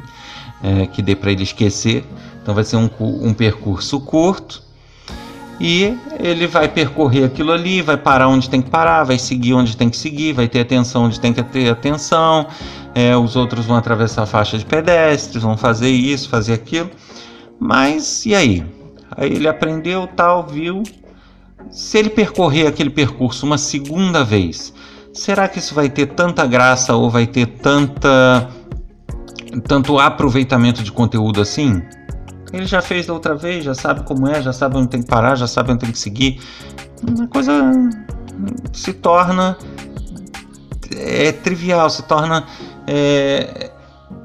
é, 0.62 0.86
que 0.86 1.02
dê 1.02 1.16
para 1.16 1.32
ele 1.32 1.42
esquecer. 1.42 2.04
Então 2.40 2.54
vai 2.54 2.62
ser 2.62 2.76
um, 2.76 2.88
um 3.00 3.34
percurso 3.34 3.98
curto 3.98 4.65
e 5.58 5.96
ele 6.18 6.46
vai 6.46 6.68
percorrer 6.68 7.24
aquilo 7.24 7.50
ali, 7.50 7.80
vai 7.80 7.96
parar 7.96 8.28
onde 8.28 8.48
tem 8.48 8.60
que 8.60 8.68
parar, 8.68 9.04
vai 9.04 9.18
seguir 9.18 9.54
onde 9.54 9.76
tem 9.76 9.88
que 9.88 9.96
seguir, 9.96 10.34
vai 10.34 10.48
ter 10.48 10.60
atenção 10.60 11.04
onde 11.04 11.18
tem 11.18 11.32
que 11.32 11.42
ter 11.42 11.70
atenção. 11.70 12.46
É, 12.94 13.16
os 13.16 13.36
outros 13.36 13.64
vão 13.66 13.76
atravessar 13.76 14.22
a 14.22 14.26
faixa 14.26 14.58
de 14.58 14.64
pedestres, 14.64 15.42
vão 15.42 15.56
fazer 15.56 15.90
isso, 15.90 16.28
fazer 16.28 16.54
aquilo. 16.54 16.90
Mas 17.58 18.26
e 18.26 18.34
aí? 18.34 18.64
Aí 19.16 19.32
ele 19.32 19.48
aprendeu 19.48 20.06
tal, 20.06 20.46
viu. 20.46 20.82
Se 21.70 21.98
ele 21.98 22.10
percorrer 22.10 22.66
aquele 22.66 22.90
percurso 22.90 23.46
uma 23.46 23.58
segunda 23.58 24.22
vez, 24.22 24.72
será 25.12 25.48
que 25.48 25.58
isso 25.58 25.74
vai 25.74 25.88
ter 25.88 26.06
tanta 26.06 26.46
graça 26.46 26.94
ou 26.94 27.10
vai 27.10 27.26
ter 27.26 27.46
tanta 27.46 28.48
tanto 29.66 29.98
aproveitamento 29.98 30.82
de 30.82 30.92
conteúdo 30.92 31.40
assim? 31.40 31.82
Ele 32.52 32.66
já 32.66 32.80
fez 32.80 33.06
da 33.06 33.12
outra 33.12 33.34
vez, 33.34 33.64
já 33.64 33.74
sabe 33.74 34.02
como 34.02 34.28
é, 34.28 34.40
já 34.40 34.52
sabe 34.52 34.76
onde 34.76 34.88
tem 34.88 35.02
que 35.02 35.08
parar, 35.08 35.34
já 35.34 35.46
sabe 35.46 35.72
onde 35.72 35.80
tem 35.80 35.90
que 35.90 35.98
seguir. 35.98 36.40
Uma 37.02 37.26
coisa 37.26 37.52
se 38.72 38.92
torna 38.92 39.56
é 40.96 41.32
trivial, 41.32 41.90
se 41.90 42.02
torna 42.02 42.44
é, 42.86 43.70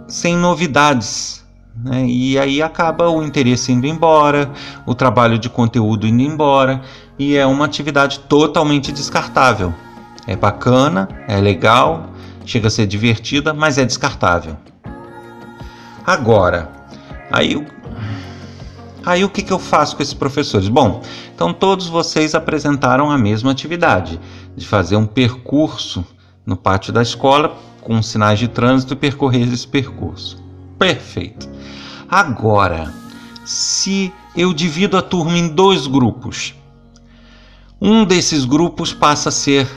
sem 0.07 0.37
novidades. 0.37 1.43
Né? 1.75 2.05
E 2.05 2.39
aí 2.39 2.61
acaba 2.61 3.09
o 3.09 3.23
interesse 3.23 3.71
indo 3.71 3.87
embora, 3.87 4.49
o 4.85 4.93
trabalho 4.93 5.39
de 5.39 5.49
conteúdo 5.49 6.07
indo 6.07 6.21
embora, 6.21 6.81
e 7.17 7.35
é 7.35 7.45
uma 7.45 7.65
atividade 7.65 8.19
totalmente 8.19 8.91
descartável. 8.91 9.73
É 10.27 10.35
bacana, 10.35 11.09
é 11.27 11.39
legal, 11.39 12.09
chega 12.45 12.67
a 12.67 12.71
ser 12.71 12.85
divertida, 12.85 13.53
mas 13.53 13.77
é 13.77 13.85
descartável. 13.85 14.55
Agora, 16.05 16.69
aí 17.31 17.55
Aí 19.05 19.23
o 19.23 19.29
que, 19.29 19.41
que 19.41 19.51
eu 19.51 19.59
faço 19.59 19.95
com 19.95 20.03
esses 20.03 20.13
professores? 20.13 20.69
Bom, 20.69 21.01
então 21.33 21.53
todos 21.53 21.87
vocês 21.87 22.35
apresentaram 22.35 23.09
a 23.09 23.17
mesma 23.17 23.51
atividade, 23.51 24.19
de 24.55 24.65
fazer 24.65 24.95
um 24.95 25.05
percurso 25.05 26.05
no 26.45 26.55
pátio 26.55 26.93
da 26.93 27.01
escola 27.01 27.55
com 27.81 28.01
sinais 28.01 28.39
de 28.39 28.47
trânsito 28.47 28.93
e 28.93 28.97
percorrer 28.97 29.51
esse 29.51 29.67
percurso. 29.67 30.37
Perfeito. 30.77 31.49
Agora, 32.09 32.93
se 33.43 34.13
eu 34.35 34.53
divido 34.53 34.97
a 34.97 35.01
turma 35.01 35.37
em 35.37 35.47
dois 35.47 35.87
grupos, 35.87 36.53
um 37.81 38.05
desses 38.05 38.45
grupos 38.45 38.93
passa 38.93 39.29
a 39.29 39.31
ser 39.31 39.67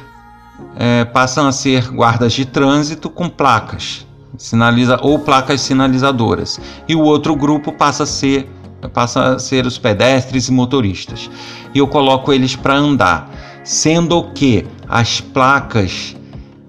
é, 0.77 1.05
passam 1.05 1.49
a 1.49 1.53
ser 1.53 1.91
guardas 1.91 2.33
de 2.33 2.45
trânsito 2.45 3.11
com 3.11 3.29
placas 3.29 4.07
sinaliza 4.37 4.99
ou 5.01 5.19
placas 5.19 5.61
sinalizadoras 5.61 6.61
e 6.89 6.95
o 6.95 7.01
outro 7.01 7.35
grupo 7.37 7.73
passa 7.73 8.03
a 8.03 8.07
ser 8.07 8.49
passa 8.89 9.35
a 9.35 9.39
ser 9.39 9.67
os 9.67 9.79
pedestres 9.79 10.49
e 10.49 10.53
motoristas. 10.53 11.31
E 11.75 11.79
eu 11.79 11.87
coloco 11.87 12.33
eles 12.33 12.57
para 12.57 12.77
andar, 12.77 13.31
sendo 13.65 14.31
que 14.33 14.67
as 14.89 15.21
placas 15.21 16.17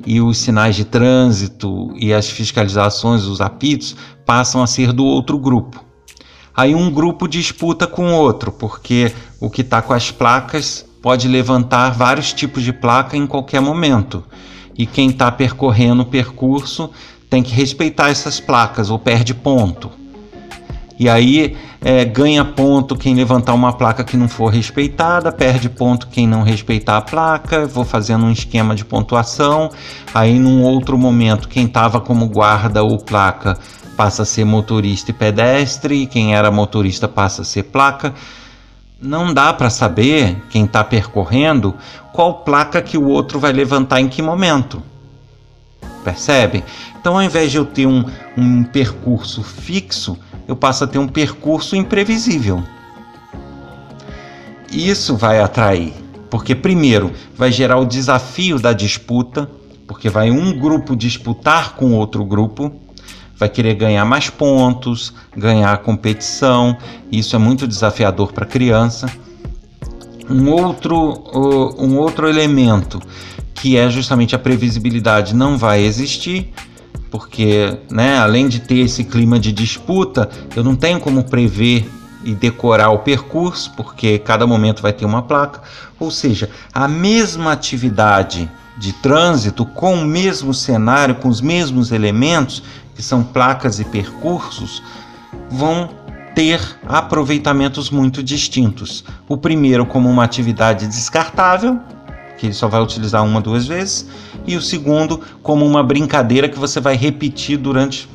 e 0.06 0.22
os 0.22 0.38
sinais 0.38 0.76
de 0.76 0.86
trânsito 0.86 1.92
e 1.96 2.14
as 2.14 2.30
fiscalizações, 2.30 3.24
os 3.24 3.42
apitos, 3.42 3.96
passam 4.26 4.62
a 4.62 4.68
ser 4.68 4.94
do 4.94 5.04
outro 5.04 5.38
grupo. 5.38 5.84
Aí 6.56 6.74
um 6.74 6.90
grupo 6.90 7.28
disputa 7.28 7.86
com 7.86 8.08
o 8.08 8.16
outro, 8.16 8.52
porque 8.52 9.12
o 9.42 9.50
que 9.50 9.62
está 9.62 9.82
com 9.82 9.94
as 9.94 10.10
placas 10.10 10.86
pode 11.02 11.28
levantar 11.28 11.92
vários 11.92 12.32
tipos 12.32 12.64
de 12.64 12.72
placa 12.72 13.18
em 13.18 13.28
qualquer 13.28 13.62
momento. 13.62 14.24
E 14.78 14.86
quem 14.86 15.10
está 15.10 15.32
percorrendo 15.32 16.04
o 16.04 16.06
percurso 16.06 16.90
tem 17.30 17.44
que 17.44 17.54
respeitar 17.54 18.10
essas 18.10 18.40
placas 18.40 18.90
ou 18.90 18.98
perde 18.98 19.34
ponto. 19.34 19.92
E 20.98 21.10
aí 21.10 21.58
é, 21.82 22.06
ganha 22.06 22.46
ponto 22.46 22.96
quem 22.96 23.14
levantar 23.14 23.54
uma 23.54 23.74
placa 23.74 24.04
que 24.04 24.16
não 24.16 24.30
for 24.30 24.48
respeitada, 24.48 25.32
perde 25.32 25.70
ponto 25.70 26.08
quem 26.08 26.26
não 26.26 26.42
respeitar 26.42 26.98
a 26.98 27.02
placa. 27.02 27.66
Vou 27.66 27.84
fazendo 27.84 28.26
um 28.26 28.32
esquema 28.32 28.74
de 28.74 28.86
pontuação. 28.86 29.70
Aí, 30.14 30.40
num 30.40 30.64
outro 30.64 30.98
momento, 30.98 31.50
quem 31.50 31.66
estava 31.66 32.00
como 32.00 32.28
guarda 32.28 32.82
ou 32.82 32.98
placa 32.98 33.58
passa 33.98 34.24
a 34.24 34.26
ser 34.26 34.46
motorista 34.46 35.12
e 35.12 35.14
pedestre, 35.14 36.04
e 36.04 36.08
quem 36.08 36.36
era 36.36 36.52
motorista 36.52 37.08
passa 37.08 37.42
a 37.42 37.46
ser 37.46 37.64
placa. 37.64 38.14
Não 39.02 39.34
dá 39.34 39.54
para 39.54 39.70
saber 39.70 40.42
quem 40.50 40.66
está 40.66 40.84
percorrendo 40.84 41.76
qual 42.14 42.36
placa 42.36 42.82
que 42.82 42.98
o 42.98 43.08
outro 43.08 43.40
vai 43.40 43.52
levantar 43.52 44.00
em 44.00 44.08
que 44.08 44.22
momento. 44.22 44.82
Percebe? 46.04 46.64
Então, 47.00 47.16
ao 47.16 47.24
invés 47.24 47.52
de 47.52 47.58
eu 47.58 47.66
ter 47.66 47.86
um, 47.86 48.06
um 48.38 48.64
percurso 48.64 49.44
fixo, 49.44 50.18
eu 50.48 50.56
passo 50.56 50.84
a 50.84 50.88
ter 50.88 51.00
um 51.00 51.08
percurso 51.08 51.76
imprevisível. 51.76 52.64
Isso 54.72 55.16
vai 55.16 55.40
atrair, 55.40 55.94
porque 56.30 56.54
primeiro 56.54 57.12
vai 57.36 57.52
gerar 57.52 57.78
o 57.78 57.86
desafio 57.86 58.60
da 58.60 58.74
disputa, 58.74 59.50
porque 59.88 60.10
vai 60.10 60.32
um 60.32 60.58
grupo 60.58 60.96
disputar 60.96 61.76
com 61.76 61.94
outro 61.94 62.26
grupo, 62.26 62.72
vai 63.38 63.50
querer 63.50 63.76
ganhar 63.76 64.06
mais 64.06 64.30
pontos, 64.30 65.14
ganhar 65.36 65.72
a 65.72 65.78
competição. 65.78 66.78
Isso 67.12 67.36
é 67.36 67.40
muito 67.40 67.68
desafiador 67.68 68.34
para 68.34 68.46
a 68.46 68.48
criança. 68.48 69.10
Um 70.30 70.50
outro, 70.50 71.24
um 71.78 71.98
outro 71.98 72.28
elemento 72.28 73.00
que 73.54 73.78
é 73.78 73.90
justamente 73.90 74.36
a 74.36 74.40
previsibilidade 74.40 75.34
não 75.34 75.58
vai 75.58 75.82
existir 75.82 76.52
porque, 77.10 77.78
né, 77.90 78.18
além 78.18 78.48
de 78.48 78.60
ter 78.60 78.80
esse 78.80 79.04
clima 79.04 79.40
de 79.40 79.52
disputa, 79.52 80.30
eu 80.56 80.64
não 80.64 80.76
tenho 80.76 81.00
como 81.00 81.24
prever 81.24 81.90
e 82.24 82.34
decorar 82.34 82.90
o 82.90 83.00
percurso, 83.00 83.72
porque 83.78 84.18
cada 84.20 84.48
momento 84.48 84.82
vai 84.82 84.92
ter 84.92 85.06
uma 85.06 85.22
placa. 85.22 85.62
Ou 86.00 86.10
seja, 86.10 86.50
a 86.74 86.88
mesma 86.88 87.52
atividade 87.52 88.50
de 88.78 88.92
trânsito 88.94 89.66
com 89.66 89.94
o 89.94 90.06
mesmo 90.06 90.54
cenário, 90.54 91.16
com 91.16 91.30
os 91.30 91.40
mesmos 91.40 91.92
elementos, 91.92 92.64
que 92.96 93.02
são 93.02 93.24
placas 93.24 93.80
e 93.80 93.86
percursos, 93.86 94.82
vão 95.50 95.90
ter 96.34 96.60
aproveitamentos 96.86 97.90
muito 97.90 98.22
distintos. 98.22 99.06
O 99.30 99.38
primeiro, 99.38 99.86
como 99.86 100.10
uma 100.10 100.24
atividade 100.24 100.86
descartável, 100.88 101.80
que 102.38 102.52
só 102.54 102.68
vai 102.68 102.82
utilizar 102.82 103.24
uma 103.24 103.42
duas 103.42 103.66
vezes, 103.66 104.08
e 104.46 104.56
o 104.56 104.62
segundo, 104.62 105.22
como 105.42 105.66
uma 105.66 105.84
brincadeira 105.84 106.50
que 106.50 106.60
você 106.60 106.80
vai 106.80 106.96
repetir 106.96 107.58
durante 107.58 108.10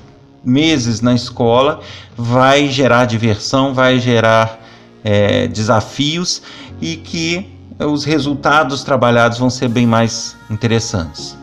meses 0.44 1.00
na 1.00 1.14
escola, 1.14 1.80
vai 2.16 2.68
gerar 2.68 3.04
diversão, 3.04 3.74
vai 3.74 3.98
gerar 3.98 4.59
é, 5.04 5.46
desafios 5.48 6.42
e 6.80 6.96
que 6.96 7.46
os 7.78 8.04
resultados 8.04 8.85
trabalhados 8.85 9.38
vão 9.38 9.50
ser 9.50 9.68
bem 9.68 9.87
mais 9.87 10.37
interessantes. 10.50 11.37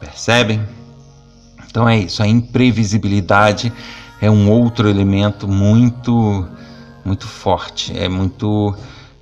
Percebem? 0.00 0.62
Então 1.70 1.88
é 1.88 1.98
isso, 1.98 2.22
a 2.22 2.26
imprevisibilidade 2.26 3.72
é 4.20 4.30
um 4.30 4.50
outro 4.50 4.88
elemento 4.88 5.46
muito 5.46 6.46
muito 7.04 7.26
forte, 7.26 7.96
é 7.96 8.08
muito 8.08 8.74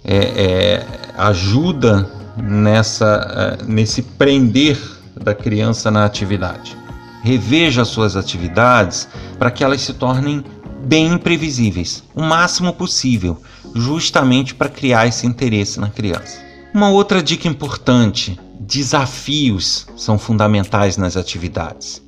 é, 0.05 0.17
é, 0.17 0.87
ajuda 1.17 2.11
nessa 2.37 3.59
é, 3.61 3.65
nesse 3.65 4.03
prender 4.03 4.79
da 5.21 5.35
criança 5.35 5.91
na 5.91 6.05
atividade. 6.05 6.77
Reveja 7.23 7.85
suas 7.85 8.17
atividades 8.17 9.09
para 9.39 9.51
que 9.51 9.65
elas 9.65 9.81
se 9.81 9.95
tornem 9.95 10.45
bem 10.85 11.09
imprevisíveis, 11.09 12.05
o 12.15 12.23
máximo 12.23 12.73
possível, 12.73 13.41
justamente 13.75 14.55
para 14.55 14.69
criar 14.69 15.07
esse 15.07 15.27
interesse 15.27 15.81
na 15.81 15.89
criança. 15.89 16.41
Uma 16.73 16.91
outra 16.91 17.23
dica 17.23 17.49
importante: 17.49 18.39
desafios 18.61 19.87
são 19.97 20.19
fundamentais 20.19 20.97
nas 20.97 21.17
atividades 21.17 22.03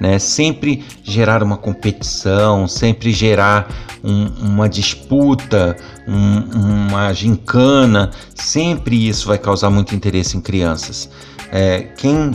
né? 0.00 0.18
Sempre 0.18 0.84
gerar 1.02 1.42
uma 1.42 1.56
competição, 1.56 2.66
sempre 2.66 3.12
gerar 3.12 3.68
um, 4.02 4.26
uma 4.40 4.68
disputa, 4.68 5.76
um, 6.06 6.86
uma 6.86 7.12
gincana, 7.12 8.10
sempre 8.34 9.08
isso 9.08 9.28
vai 9.28 9.38
causar 9.38 9.70
muito 9.70 9.94
interesse 9.94 10.36
em 10.36 10.40
crianças. 10.40 11.08
É, 11.50 11.80
quem 11.96 12.32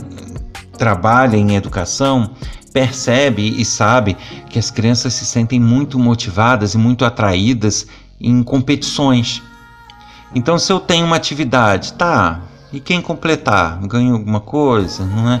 trabalha 0.76 1.36
em 1.36 1.56
educação 1.56 2.30
percebe 2.72 3.60
e 3.60 3.64
sabe 3.64 4.16
que 4.48 4.58
as 4.58 4.70
crianças 4.70 5.12
se 5.14 5.26
sentem 5.26 5.58
muito 5.58 5.98
motivadas 5.98 6.74
e 6.74 6.78
muito 6.78 7.04
atraídas 7.04 7.86
em 8.20 8.42
competições. 8.42 9.42
Então, 10.34 10.58
se 10.58 10.72
eu 10.72 10.78
tenho 10.78 11.06
uma 11.06 11.16
atividade, 11.16 11.94
tá, 11.94 12.42
e 12.72 12.80
quem 12.80 13.00
completar 13.00 13.78
ganha 13.86 14.12
alguma 14.12 14.40
coisa, 14.40 15.04
não 15.04 15.30
é? 15.30 15.40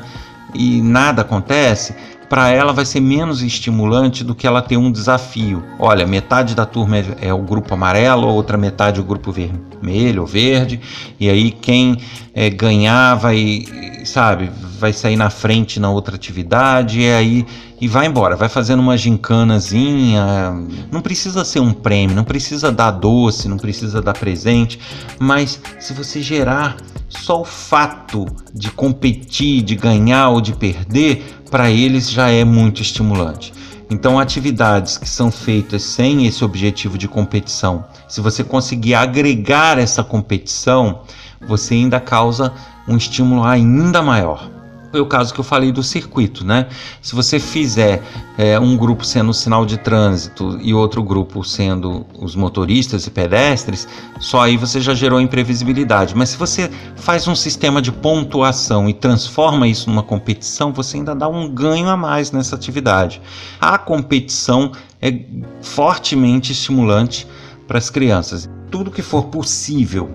E 0.54 0.80
nada 0.80 1.22
acontece, 1.22 1.94
para 2.28 2.50
ela 2.50 2.72
vai 2.72 2.84
ser 2.84 3.00
menos 3.00 3.42
estimulante 3.42 4.22
do 4.22 4.34
que 4.34 4.46
ela 4.46 4.60
ter 4.60 4.76
um 4.76 4.92
desafio. 4.92 5.64
Olha, 5.78 6.06
metade 6.06 6.54
da 6.54 6.66
turma 6.66 6.98
é, 6.98 7.04
é 7.22 7.34
o 7.34 7.38
grupo 7.38 7.72
amarelo, 7.74 8.28
outra 8.28 8.58
metade 8.58 8.98
é 8.98 9.02
o 9.02 9.04
grupo 9.04 9.32
vermelho 9.32 10.22
ou 10.22 10.26
verde, 10.26 10.80
e 11.18 11.28
aí 11.30 11.50
quem 11.50 11.98
é, 12.34 12.50
ganhar 12.50 13.14
vai, 13.14 13.64
sabe, 14.04 14.50
vai 14.78 14.92
sair 14.92 15.16
na 15.16 15.30
frente 15.30 15.80
na 15.80 15.90
outra 15.90 16.14
atividade, 16.14 17.00
e 17.00 17.12
aí 17.12 17.46
e 17.80 17.86
vai 17.86 18.06
embora, 18.06 18.36
vai 18.36 18.48
fazendo 18.48 18.80
uma 18.80 18.96
gincanazinha. 18.96 20.52
Não 20.90 21.00
precisa 21.00 21.44
ser 21.44 21.60
um 21.60 21.72
prêmio, 21.72 22.16
não 22.16 22.24
precisa 22.24 22.72
dar 22.72 22.90
doce, 22.90 23.48
não 23.48 23.56
precisa 23.56 24.02
dar 24.02 24.14
presente, 24.14 24.78
mas 25.18 25.60
se 25.78 25.92
você 25.92 26.20
gerar 26.20 26.76
só 27.08 27.40
o 27.40 27.44
fato 27.44 28.26
de 28.52 28.70
competir, 28.70 29.62
de 29.62 29.76
ganhar 29.76 30.28
ou 30.30 30.40
de 30.40 30.52
perder, 30.52 31.24
para 31.50 31.70
eles 31.70 32.10
já 32.10 32.28
é 32.30 32.44
muito 32.44 32.82
estimulante. 32.82 33.52
Então, 33.90 34.18
atividades 34.18 34.98
que 34.98 35.08
são 35.08 35.30
feitas 35.30 35.82
sem 35.82 36.26
esse 36.26 36.44
objetivo 36.44 36.98
de 36.98 37.08
competição, 37.08 37.86
se 38.06 38.20
você 38.20 38.44
conseguir 38.44 38.94
agregar 38.94 39.78
essa 39.78 40.04
competição, 40.04 41.00
você 41.46 41.74
ainda 41.74 41.98
causa 41.98 42.52
um 42.86 42.96
estímulo 42.96 43.44
ainda 43.44 44.02
maior. 44.02 44.57
O 44.92 45.04
caso 45.04 45.34
que 45.34 45.40
eu 45.40 45.44
falei 45.44 45.70
do 45.70 45.82
circuito, 45.82 46.44
né? 46.44 46.66
Se 47.02 47.14
você 47.14 47.38
fizer 47.38 48.02
é, 48.38 48.58
um 48.58 48.74
grupo 48.74 49.04
sendo 49.04 49.30
o 49.30 49.34
sinal 49.34 49.66
de 49.66 49.76
trânsito 49.76 50.58
e 50.62 50.72
outro 50.72 51.02
grupo 51.02 51.44
sendo 51.44 52.06
os 52.18 52.34
motoristas 52.34 53.06
e 53.06 53.10
pedestres, 53.10 53.86
só 54.18 54.42
aí 54.42 54.56
você 54.56 54.80
já 54.80 54.94
gerou 54.94 55.20
imprevisibilidade. 55.20 56.16
Mas 56.16 56.30
se 56.30 56.38
você 56.38 56.70
faz 56.96 57.28
um 57.28 57.34
sistema 57.34 57.82
de 57.82 57.92
pontuação 57.92 58.88
e 58.88 58.94
transforma 58.94 59.68
isso 59.68 59.90
numa 59.90 60.02
competição, 60.02 60.72
você 60.72 60.96
ainda 60.96 61.14
dá 61.14 61.28
um 61.28 61.50
ganho 61.50 61.88
a 61.88 61.96
mais 61.96 62.32
nessa 62.32 62.56
atividade. 62.56 63.20
A 63.60 63.76
competição 63.76 64.72
é 65.02 65.20
fortemente 65.60 66.52
estimulante 66.52 67.26
para 67.66 67.76
as 67.76 67.90
crianças. 67.90 68.48
Tudo 68.70 68.90
que 68.90 69.02
for 69.02 69.24
possível 69.26 70.10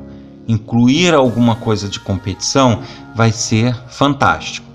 incluir 0.47 1.13
alguma 1.13 1.56
coisa 1.56 1.88
de 1.88 1.99
competição 1.99 2.82
vai 3.15 3.32
ser 3.32 3.75
fantástico. 3.88 4.67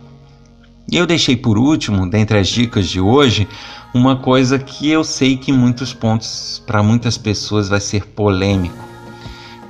E 0.90 0.96
eu 0.96 1.06
deixei 1.06 1.36
por 1.36 1.58
último, 1.58 2.08
dentre 2.08 2.38
as 2.38 2.48
dicas 2.48 2.88
de 2.88 3.00
hoje, 3.00 3.46
uma 3.92 4.16
coisa 4.16 4.58
que 4.58 4.88
eu 4.88 5.04
sei 5.04 5.36
que 5.36 5.50
em 5.50 5.54
muitos 5.54 5.92
pontos 5.92 6.62
para 6.66 6.82
muitas 6.82 7.18
pessoas 7.18 7.68
vai 7.68 7.80
ser 7.80 8.06
polêmico, 8.06 8.84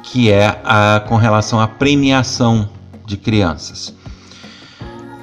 que 0.03 0.31
é 0.31 0.61
a 0.65 1.03
com 1.09 1.17
relação 1.17 1.61
à 1.61 1.67
premiação 1.67 2.69
de 3.07 3.17
crianças. 3.17 3.95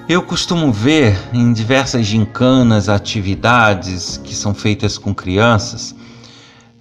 Eu 0.08 0.22
costumo 0.22 0.72
ver 0.72 1.18
em 1.34 1.52
diversas 1.52 2.06
gincanas, 2.06 2.90
atividades 2.90 4.22
que 4.24 4.36
são 4.36 4.54
feitas 4.54 4.98
com 4.98 5.16
crianças, 5.16 5.96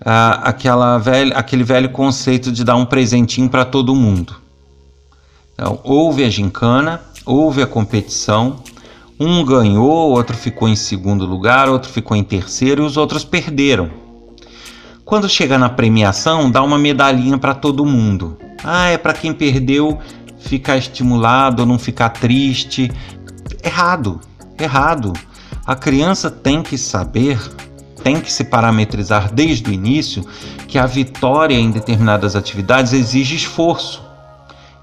aquela 0.05 0.99
velha, 0.99 1.35
aquele 1.37 1.65
velho 1.65 1.89
conceito 1.89 2.53
de 2.53 2.63
dar 2.63 2.77
um 2.77 2.85
presentinho 2.85 3.49
para 3.49 3.65
todo 3.65 3.95
mundo. 3.95 4.37
Então, 5.55 5.81
houve 5.83 6.25
a 6.25 6.31
gincana, 6.31 7.01
houve 7.25 7.63
a 7.63 7.67
competição, 7.67 8.57
um 9.19 9.45
ganhou, 9.45 10.11
outro 10.11 10.37
ficou 10.37 10.69
em 10.69 10.77
segundo 10.77 11.25
lugar, 11.25 11.69
outro 11.69 11.91
ficou 11.91 12.17
em 12.17 12.25
terceiro 12.25 12.83
e 12.83 12.87
os 12.87 12.97
outros 12.97 13.25
perderam. 13.25 13.89
Quando 15.05 15.29
chega 15.29 15.57
na 15.57 15.69
premiação, 15.69 16.51
dá 16.51 16.63
uma 16.63 16.79
medalhinha 16.79 17.39
para 17.39 17.55
todo 17.55 17.87
mundo. 17.87 18.37
Ah, 18.63 18.89
é 18.89 18.99
para 18.99 19.13
quem 19.13 19.33
perdeu 19.33 19.99
ficar 20.39 20.77
estimulado, 20.77 21.65
não 21.65 21.79
ficar 21.79 22.09
triste. 22.09 22.91
Errado, 23.63 24.21
errado. 24.59 25.13
A 25.67 25.77
criança 25.77 26.31
tem 26.31 26.63
que 26.63 26.77
saber 26.77 27.39
tem 28.05 28.21
que 28.21 28.31
se 28.31 28.45
parametrizar 28.45 29.33
desde 29.33 29.71
o 29.71 29.73
início 29.73 30.25
que 30.69 30.79
a 30.79 30.85
vitória 30.85 31.55
em 31.55 31.71
determinadas 31.71 32.37
atividades 32.37 32.93
exige 32.93 33.35
esforço. 33.35 34.03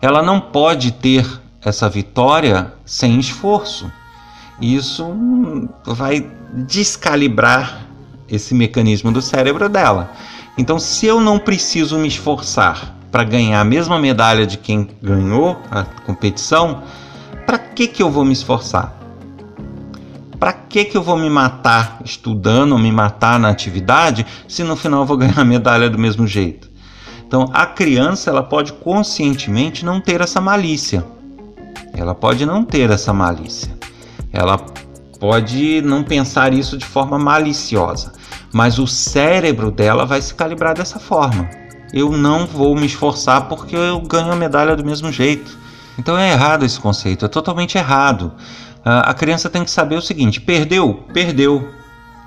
Ela 0.01 0.23
não 0.23 0.41
pode 0.41 0.91
ter 0.91 1.25
essa 1.63 1.87
vitória 1.87 2.73
sem 2.83 3.19
esforço. 3.19 3.89
Isso 4.59 5.05
vai 5.85 6.27
descalibrar 6.51 7.85
esse 8.27 8.55
mecanismo 8.55 9.11
do 9.11 9.21
cérebro 9.21 9.69
dela. 9.69 10.11
Então, 10.57 10.79
se 10.79 11.05
eu 11.05 11.21
não 11.21 11.37
preciso 11.37 11.99
me 11.99 12.07
esforçar 12.07 12.95
para 13.11 13.23
ganhar 13.23 13.61
a 13.61 13.65
mesma 13.65 13.99
medalha 13.99 14.47
de 14.47 14.57
quem 14.57 14.89
ganhou 15.01 15.61
a 15.69 15.83
competição, 15.83 16.81
para 17.45 17.59
que, 17.59 17.87
que 17.87 18.01
eu 18.01 18.09
vou 18.09 18.25
me 18.25 18.33
esforçar? 18.33 19.00
Para 20.41 20.53
que, 20.53 20.85
que 20.85 20.97
eu 20.97 21.03
vou 21.03 21.15
me 21.15 21.29
matar 21.29 22.01
estudando, 22.03 22.75
me 22.75 22.91
matar 22.91 23.39
na 23.39 23.49
atividade, 23.49 24.25
se 24.47 24.63
no 24.63 24.75
final 24.75 25.01
eu 25.01 25.05
vou 25.05 25.15
ganhar 25.15 25.37
a 25.37 25.45
medalha 25.45 25.87
do 25.87 25.99
mesmo 25.99 26.25
jeito? 26.25 26.67
Então, 27.27 27.47
a 27.53 27.67
criança 27.67 28.31
ela 28.31 28.41
pode 28.41 28.73
conscientemente 28.73 29.85
não 29.85 30.01
ter 30.01 30.19
essa 30.19 30.41
malícia. 30.41 31.05
Ela 31.93 32.15
pode 32.15 32.43
não 32.43 32.65
ter 32.65 32.89
essa 32.89 33.13
malícia. 33.13 33.71
Ela 34.33 34.57
pode 35.19 35.79
não 35.83 36.03
pensar 36.03 36.51
isso 36.53 36.75
de 36.75 36.85
forma 36.87 37.19
maliciosa, 37.19 38.11
mas 38.51 38.79
o 38.79 38.87
cérebro 38.87 39.69
dela 39.69 40.07
vai 40.07 40.23
se 40.23 40.33
calibrar 40.33 40.73
dessa 40.73 40.97
forma. 40.97 41.47
Eu 41.93 42.17
não 42.17 42.47
vou 42.47 42.75
me 42.75 42.87
esforçar 42.87 43.47
porque 43.47 43.75
eu 43.75 44.01
ganho 44.01 44.31
a 44.31 44.35
medalha 44.35 44.75
do 44.75 44.83
mesmo 44.83 45.11
jeito. 45.11 45.55
Então 45.99 46.17
é 46.17 46.31
errado 46.31 46.65
esse 46.65 46.79
conceito, 46.79 47.25
é 47.25 47.27
totalmente 47.27 47.77
errado. 47.77 48.33
Ah, 48.83 49.11
a 49.11 49.13
criança 49.13 49.49
tem 49.49 49.63
que 49.63 49.71
saber 49.71 49.95
o 49.95 50.01
seguinte: 50.01 50.39
perdeu, 50.41 51.05
perdeu. 51.13 51.69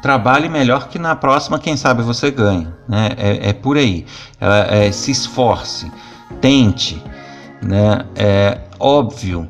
Trabalhe 0.02 0.50
melhor 0.50 0.88
que 0.88 0.98
na 0.98 1.16
próxima, 1.16 1.58
quem 1.58 1.78
sabe 1.78 2.02
você 2.02 2.30
ganha. 2.30 2.76
Né? 2.86 3.08
É, 3.16 3.48
é 3.48 3.52
por 3.54 3.78
aí. 3.78 4.04
É, 4.38 4.86
é, 4.86 4.92
se 4.92 5.10
esforce, 5.10 5.90
tente. 6.42 7.02
Né? 7.62 8.04
É 8.14 8.60
óbvio 8.78 9.48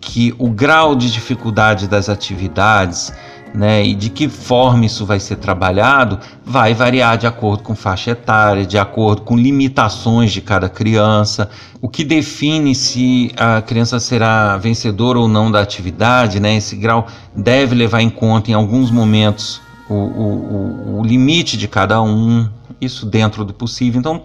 que 0.00 0.32
o 0.38 0.48
grau 0.48 0.94
de 0.94 1.10
dificuldade 1.10 1.88
das 1.88 2.08
atividades 2.08 3.12
né, 3.56 3.82
e 3.82 3.94
de 3.94 4.10
que 4.10 4.28
forma 4.28 4.84
isso 4.84 5.06
vai 5.06 5.18
ser 5.18 5.36
trabalhado 5.36 6.18
vai 6.44 6.74
variar 6.74 7.16
de 7.16 7.26
acordo 7.26 7.62
com 7.62 7.74
faixa 7.74 8.10
etária, 8.10 8.66
de 8.66 8.76
acordo 8.76 9.22
com 9.22 9.34
limitações 9.34 10.30
de 10.30 10.42
cada 10.42 10.68
criança. 10.68 11.48
O 11.80 11.88
que 11.88 12.04
define 12.04 12.74
se 12.74 13.32
a 13.34 13.62
criança 13.62 13.98
será 13.98 14.58
vencedora 14.58 15.18
ou 15.18 15.26
não 15.26 15.50
da 15.50 15.62
atividade, 15.62 16.38
né, 16.38 16.56
esse 16.56 16.76
grau 16.76 17.06
deve 17.34 17.74
levar 17.74 18.02
em 18.02 18.10
conta 18.10 18.50
em 18.50 18.54
alguns 18.54 18.90
momentos 18.90 19.62
o, 19.88 19.94
o, 19.94 20.98
o 20.98 21.02
limite 21.02 21.56
de 21.56 21.66
cada 21.66 22.02
um, 22.02 22.46
isso 22.78 23.06
dentro 23.06 23.42
do 23.42 23.54
possível. 23.54 23.98
Então, 23.98 24.22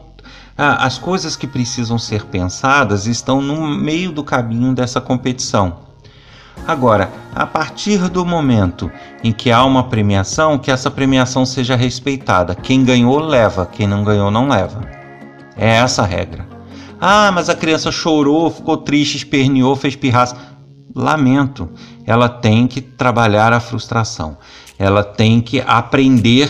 as 0.57 0.97
coisas 0.97 1.37
que 1.37 1.47
precisam 1.47 1.97
ser 1.97 2.25
pensadas 2.25 3.07
estão 3.07 3.41
no 3.41 3.65
meio 3.65 4.11
do 4.11 4.23
caminho 4.23 4.75
dessa 4.75 4.99
competição. 4.99 5.90
Agora, 6.67 7.11
a 7.33 7.45
partir 7.45 8.07
do 8.09 8.25
momento 8.25 8.91
em 9.23 9.31
que 9.31 9.51
há 9.51 9.63
uma 9.65 9.85
premiação, 9.85 10.57
que 10.57 10.71
essa 10.71 10.91
premiação 10.91 11.45
seja 11.45 11.75
respeitada. 11.75 12.55
Quem 12.55 12.83
ganhou, 12.83 13.19
leva. 13.19 13.65
Quem 13.65 13.87
não 13.87 14.03
ganhou, 14.03 14.29
não 14.29 14.47
leva. 14.47 14.81
É 15.57 15.77
essa 15.77 16.03
a 16.03 16.05
regra. 16.05 16.47
Ah, 16.99 17.31
mas 17.33 17.49
a 17.49 17.55
criança 17.55 17.91
chorou, 17.91 18.51
ficou 18.51 18.77
triste, 18.77 19.17
esperneou, 19.17 19.75
fez 19.75 19.95
pirraça. 19.95 20.37
Lamento. 20.93 21.69
Ela 22.05 22.29
tem 22.29 22.67
que 22.67 22.79
trabalhar 22.79 23.53
a 23.53 23.59
frustração. 23.59 24.37
Ela 24.77 25.03
tem 25.03 25.41
que 25.41 25.61
aprender 25.61 26.49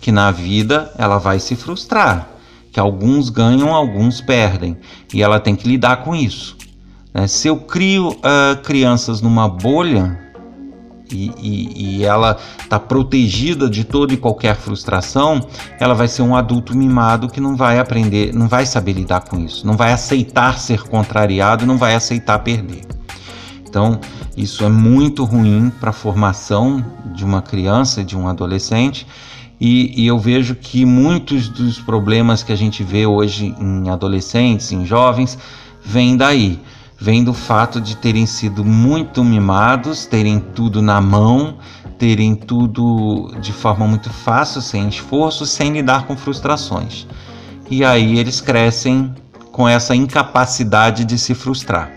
que 0.00 0.10
na 0.10 0.30
vida 0.30 0.92
ela 0.98 1.18
vai 1.18 1.38
se 1.38 1.54
frustrar. 1.54 2.28
Que 2.72 2.80
alguns 2.80 3.30
ganham, 3.30 3.72
alguns 3.72 4.20
perdem. 4.20 4.76
E 5.12 5.22
ela 5.22 5.38
tem 5.38 5.54
que 5.54 5.68
lidar 5.68 5.98
com 5.98 6.14
isso. 6.14 6.56
Né? 7.14 7.28
Se 7.28 7.46
eu 7.46 7.56
crio 7.56 8.08
uh, 8.08 8.60
crianças 8.62 9.20
numa 9.20 9.48
bolha 9.48 10.18
e, 11.12 11.30
e, 11.38 11.98
e 11.98 12.04
ela 12.04 12.36
está 12.60 12.80
protegida 12.80 13.70
de 13.70 13.84
toda 13.84 14.12
e 14.12 14.16
qualquer 14.16 14.56
frustração, 14.56 15.40
ela 15.78 15.94
vai 15.94 16.08
ser 16.08 16.22
um 16.22 16.34
adulto 16.34 16.76
mimado 16.76 17.28
que 17.28 17.40
não 17.40 17.54
vai 17.56 17.78
aprender, 17.78 18.34
não 18.34 18.48
vai 18.48 18.66
saber 18.66 18.94
lidar 18.94 19.20
com 19.20 19.38
isso, 19.38 19.64
não 19.64 19.76
vai 19.76 19.92
aceitar 19.92 20.58
ser 20.58 20.82
contrariado, 20.82 21.64
não 21.64 21.78
vai 21.78 21.94
aceitar 21.94 22.40
perder. 22.40 22.82
Então, 23.68 24.00
isso 24.36 24.64
é 24.64 24.68
muito 24.68 25.24
ruim 25.24 25.70
para 25.80 25.90
a 25.90 25.92
formação 25.92 26.84
de 27.14 27.24
uma 27.24 27.42
criança, 27.42 28.04
de 28.04 28.16
um 28.16 28.28
adolescente. 28.28 29.06
E, 29.60 30.02
e, 30.02 30.06
eu 30.06 30.18
vejo 30.18 30.54
que 30.54 30.84
muitos 30.84 31.48
dos 31.48 31.78
problemas 31.78 32.42
que 32.42 32.52
a 32.52 32.56
gente 32.56 32.82
vê 32.82 33.06
hoje 33.06 33.54
em 33.58 33.88
adolescentes, 33.88 34.72
em 34.72 34.84
jovens, 34.84 35.38
vêm 35.84 36.16
daí 36.16 36.60
vem 36.98 37.24
do 37.24 37.34
fato 37.34 37.80
de 37.80 37.96
terem 37.96 38.26
sido 38.26 38.64
muito 38.64 39.24
mimados, 39.24 40.06
terem 40.06 40.38
tudo 40.40 40.80
na 40.80 41.00
mão, 41.00 41.58
terem 41.98 42.34
tudo 42.34 43.34
de 43.40 43.52
forma 43.52 43.86
muito 43.86 44.10
fácil, 44.10 44.60
sem 44.60 44.88
esforço, 44.88 45.46
sem 45.46 45.72
lidar 45.72 46.06
com 46.06 46.16
frustrações. 46.16 47.06
E 47.70 47.84
aí 47.84 48.18
eles 48.18 48.40
crescem 48.40 49.14
com 49.50 49.68
essa 49.68 49.94
incapacidade 49.94 51.04
de 51.04 51.18
se 51.18 51.34
frustrar, 51.34 51.90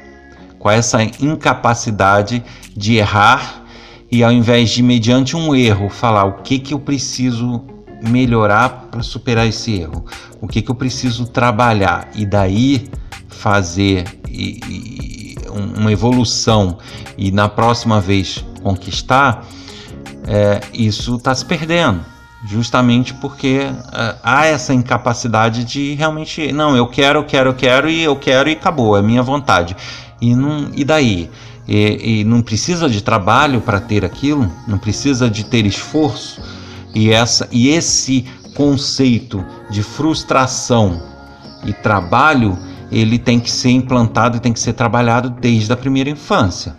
com 0.60 0.70
essa 0.70 1.02
incapacidade 1.04 2.44
de 2.76 2.96
errar 2.96 3.64
e 4.12 4.24
ao 4.24 4.32
invés 4.32 4.70
de 4.70 4.82
mediante 4.82 5.36
um 5.36 5.54
erro 5.54 5.90
falar 5.90 6.26
o 6.26 6.42
que 6.42 6.60
que 6.60 6.74
eu 6.74 6.80
preciso 6.80 7.62
melhorar 8.02 8.88
para 8.92 9.02
superar 9.02 9.48
esse 9.48 9.80
erro, 9.80 10.06
o 10.42 10.48
que 10.48 10.62
que 10.62 10.70
eu 10.70 10.76
preciso 10.76 11.26
trabalhar 11.26 12.10
e 12.16 12.26
daí 12.26 12.90
fazer 13.28 14.06
e, 14.28 14.60
e 14.68 15.36
uma 15.50 15.92
evolução 15.92 16.78
e 17.18 17.32
na 17.32 17.50
próxima 17.50 18.00
vez 18.00 18.44
conquistar, 18.62 19.46
é, 20.26 20.62
isso 20.74 21.16
está 21.16 21.34
se 21.34 21.46
perdendo. 21.46 22.06
Justamente 22.46 23.14
porque 23.16 23.62
é, 23.94 24.16
há 24.24 24.46
essa 24.46 24.74
incapacidade 24.74 25.64
de 25.64 25.96
realmente, 25.96 26.52
não, 26.52 26.76
eu 26.78 26.88
quero, 26.88 27.20
eu 27.20 27.24
quero, 27.24 27.50
eu 27.50 27.54
quero 27.56 27.90
e 27.90 28.04
eu 28.04 28.16
quero 28.16 28.50
e 28.50 28.54
acabou, 28.54 28.98
é 28.98 29.02
minha 29.02 29.24
vontade. 29.24 29.76
E, 30.22 30.36
não, 30.36 30.70
e 30.76 30.84
daí? 30.84 31.30
E, 31.68 32.20
e 32.20 32.24
não 32.24 32.42
precisa 32.42 32.90
de 32.90 33.02
trabalho 33.02 33.60
para 33.62 33.80
ter 33.80 34.06
aquilo, 34.06 34.52
não 34.68 34.78
precisa 34.78 35.30
de 35.30 35.46
ter 35.46 35.66
esforço. 35.66 36.42
E, 36.94 37.12
essa, 37.12 37.48
e 37.52 37.70
esse 37.70 38.26
conceito 38.56 39.46
de 39.70 39.84
frustração 39.84 41.02
e 41.66 41.74
trabalho 41.74 42.58
ele 42.92 43.20
tem 43.20 43.40
que 43.40 43.52
ser 43.52 43.72
implantado 43.72 44.38
e 44.38 44.40
tem 44.40 44.54
que 44.54 44.60
ser 44.60 44.74
trabalhado 44.74 45.30
desde 45.30 45.72
a 45.72 45.78
primeira 45.78 46.10
infância. 46.10 46.76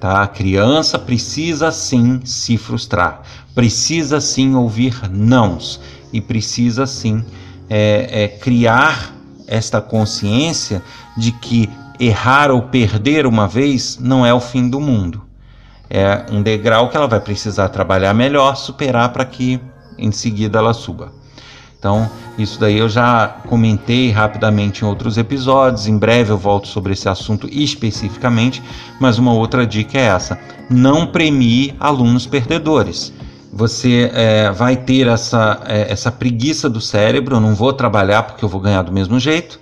Tá? 0.00 0.22
A 0.22 0.26
criança 0.26 0.98
precisa 0.98 1.70
sim 1.70 2.20
se 2.24 2.56
frustrar, 2.56 3.22
precisa 3.54 4.20
sim 4.20 4.54
ouvir 4.54 5.08
nãos 5.10 5.80
e 6.12 6.20
precisa 6.20 6.86
sim 6.86 7.24
é, 7.68 8.24
é, 8.24 8.28
criar 8.28 9.14
esta 9.46 9.80
consciência 9.80 10.82
de 11.16 11.32
que 11.32 11.68
errar 12.00 12.50
ou 12.50 12.62
perder 12.62 13.26
uma 13.26 13.46
vez 13.46 13.98
não 14.00 14.24
é 14.24 14.32
o 14.32 14.40
fim 14.40 14.68
do 14.68 14.80
mundo. 14.80 15.22
É 15.88 16.24
um 16.30 16.42
degrau 16.42 16.88
que 16.88 16.96
ela 16.96 17.06
vai 17.06 17.20
precisar 17.20 17.68
trabalhar 17.68 18.14
melhor, 18.14 18.56
superar 18.56 19.10
para 19.10 19.24
que 19.24 19.60
em 19.98 20.10
seguida 20.10 20.58
ela 20.58 20.72
suba. 20.72 21.12
Então, 21.78 22.10
isso 22.38 22.58
daí 22.58 22.78
eu 22.78 22.88
já 22.88 23.28
comentei 23.46 24.10
rapidamente 24.10 24.82
em 24.82 24.88
outros 24.88 25.18
episódios. 25.18 25.86
Em 25.86 25.98
breve 25.98 26.32
eu 26.32 26.38
volto 26.38 26.66
sobre 26.66 26.94
esse 26.94 27.08
assunto 27.10 27.46
especificamente, 27.52 28.62
mas 28.98 29.18
uma 29.18 29.34
outra 29.34 29.66
dica 29.66 29.98
é 29.98 30.06
essa: 30.06 30.38
não 30.70 31.06
premie 31.06 31.74
alunos 31.78 32.26
perdedores. 32.26 33.12
Você 33.52 34.10
é, 34.14 34.50
vai 34.50 34.76
ter 34.76 35.06
essa, 35.06 35.62
é, 35.66 35.92
essa 35.92 36.10
preguiça 36.10 36.68
do 36.70 36.80
cérebro, 36.80 37.36
eu 37.36 37.40
não 37.40 37.54
vou 37.54 37.72
trabalhar 37.72 38.22
porque 38.24 38.44
eu 38.44 38.48
vou 38.48 38.60
ganhar 38.60 38.82
do 38.82 38.90
mesmo 38.90 39.20
jeito. 39.20 39.60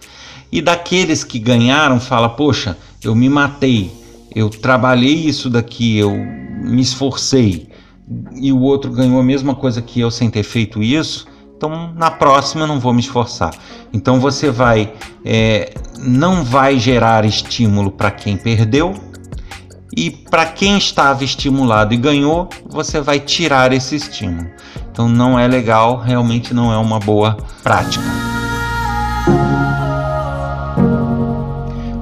E 0.50 0.62
daqueles 0.62 1.24
que 1.24 1.38
ganharam, 1.40 1.98
fala: 1.98 2.28
Poxa, 2.28 2.78
eu 3.02 3.14
me 3.16 3.28
matei, 3.28 3.92
eu 4.34 4.48
trabalhei 4.48 5.14
isso 5.14 5.48
daqui, 5.48 5.98
eu 5.98 6.12
me 6.12 6.82
esforcei, 6.82 7.68
e 8.34 8.52
o 8.52 8.60
outro 8.60 8.90
ganhou 8.90 9.20
a 9.20 9.24
mesma 9.24 9.54
coisa 9.54 9.80
que 9.80 10.00
eu 10.00 10.10
sem 10.10 10.28
ter 10.28 10.42
feito 10.42 10.82
isso 10.82 11.26
então, 11.62 11.92
na 11.94 12.10
próxima 12.10 12.64
eu 12.64 12.66
não 12.66 12.80
vou 12.80 12.92
me 12.92 12.98
esforçar. 12.98 13.54
Então, 13.92 14.18
você 14.18 14.50
vai, 14.50 14.92
é, 15.24 15.72
não 16.00 16.42
vai 16.42 16.76
gerar 16.76 17.24
estímulo 17.24 17.92
para 17.92 18.10
quem 18.10 18.36
perdeu 18.36 18.92
e 19.96 20.10
para 20.10 20.44
quem 20.44 20.76
estava 20.76 21.22
estimulado 21.22 21.94
e 21.94 21.96
ganhou, 21.96 22.48
você 22.68 23.00
vai 23.00 23.20
tirar 23.20 23.72
esse 23.72 23.94
estímulo. 23.94 24.50
Então, 24.90 25.08
não 25.08 25.38
é 25.38 25.46
legal, 25.46 25.98
realmente 25.98 26.52
não 26.52 26.72
é 26.72 26.76
uma 26.78 26.98
boa 26.98 27.36
prática. 27.62 28.31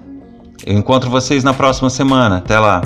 Eu 0.70 0.78
encontro 0.78 1.10
vocês 1.10 1.44
na 1.44 1.52
próxima 1.52 1.90
semana. 1.90 2.38
Até 2.38 2.60
lá. 2.60 2.80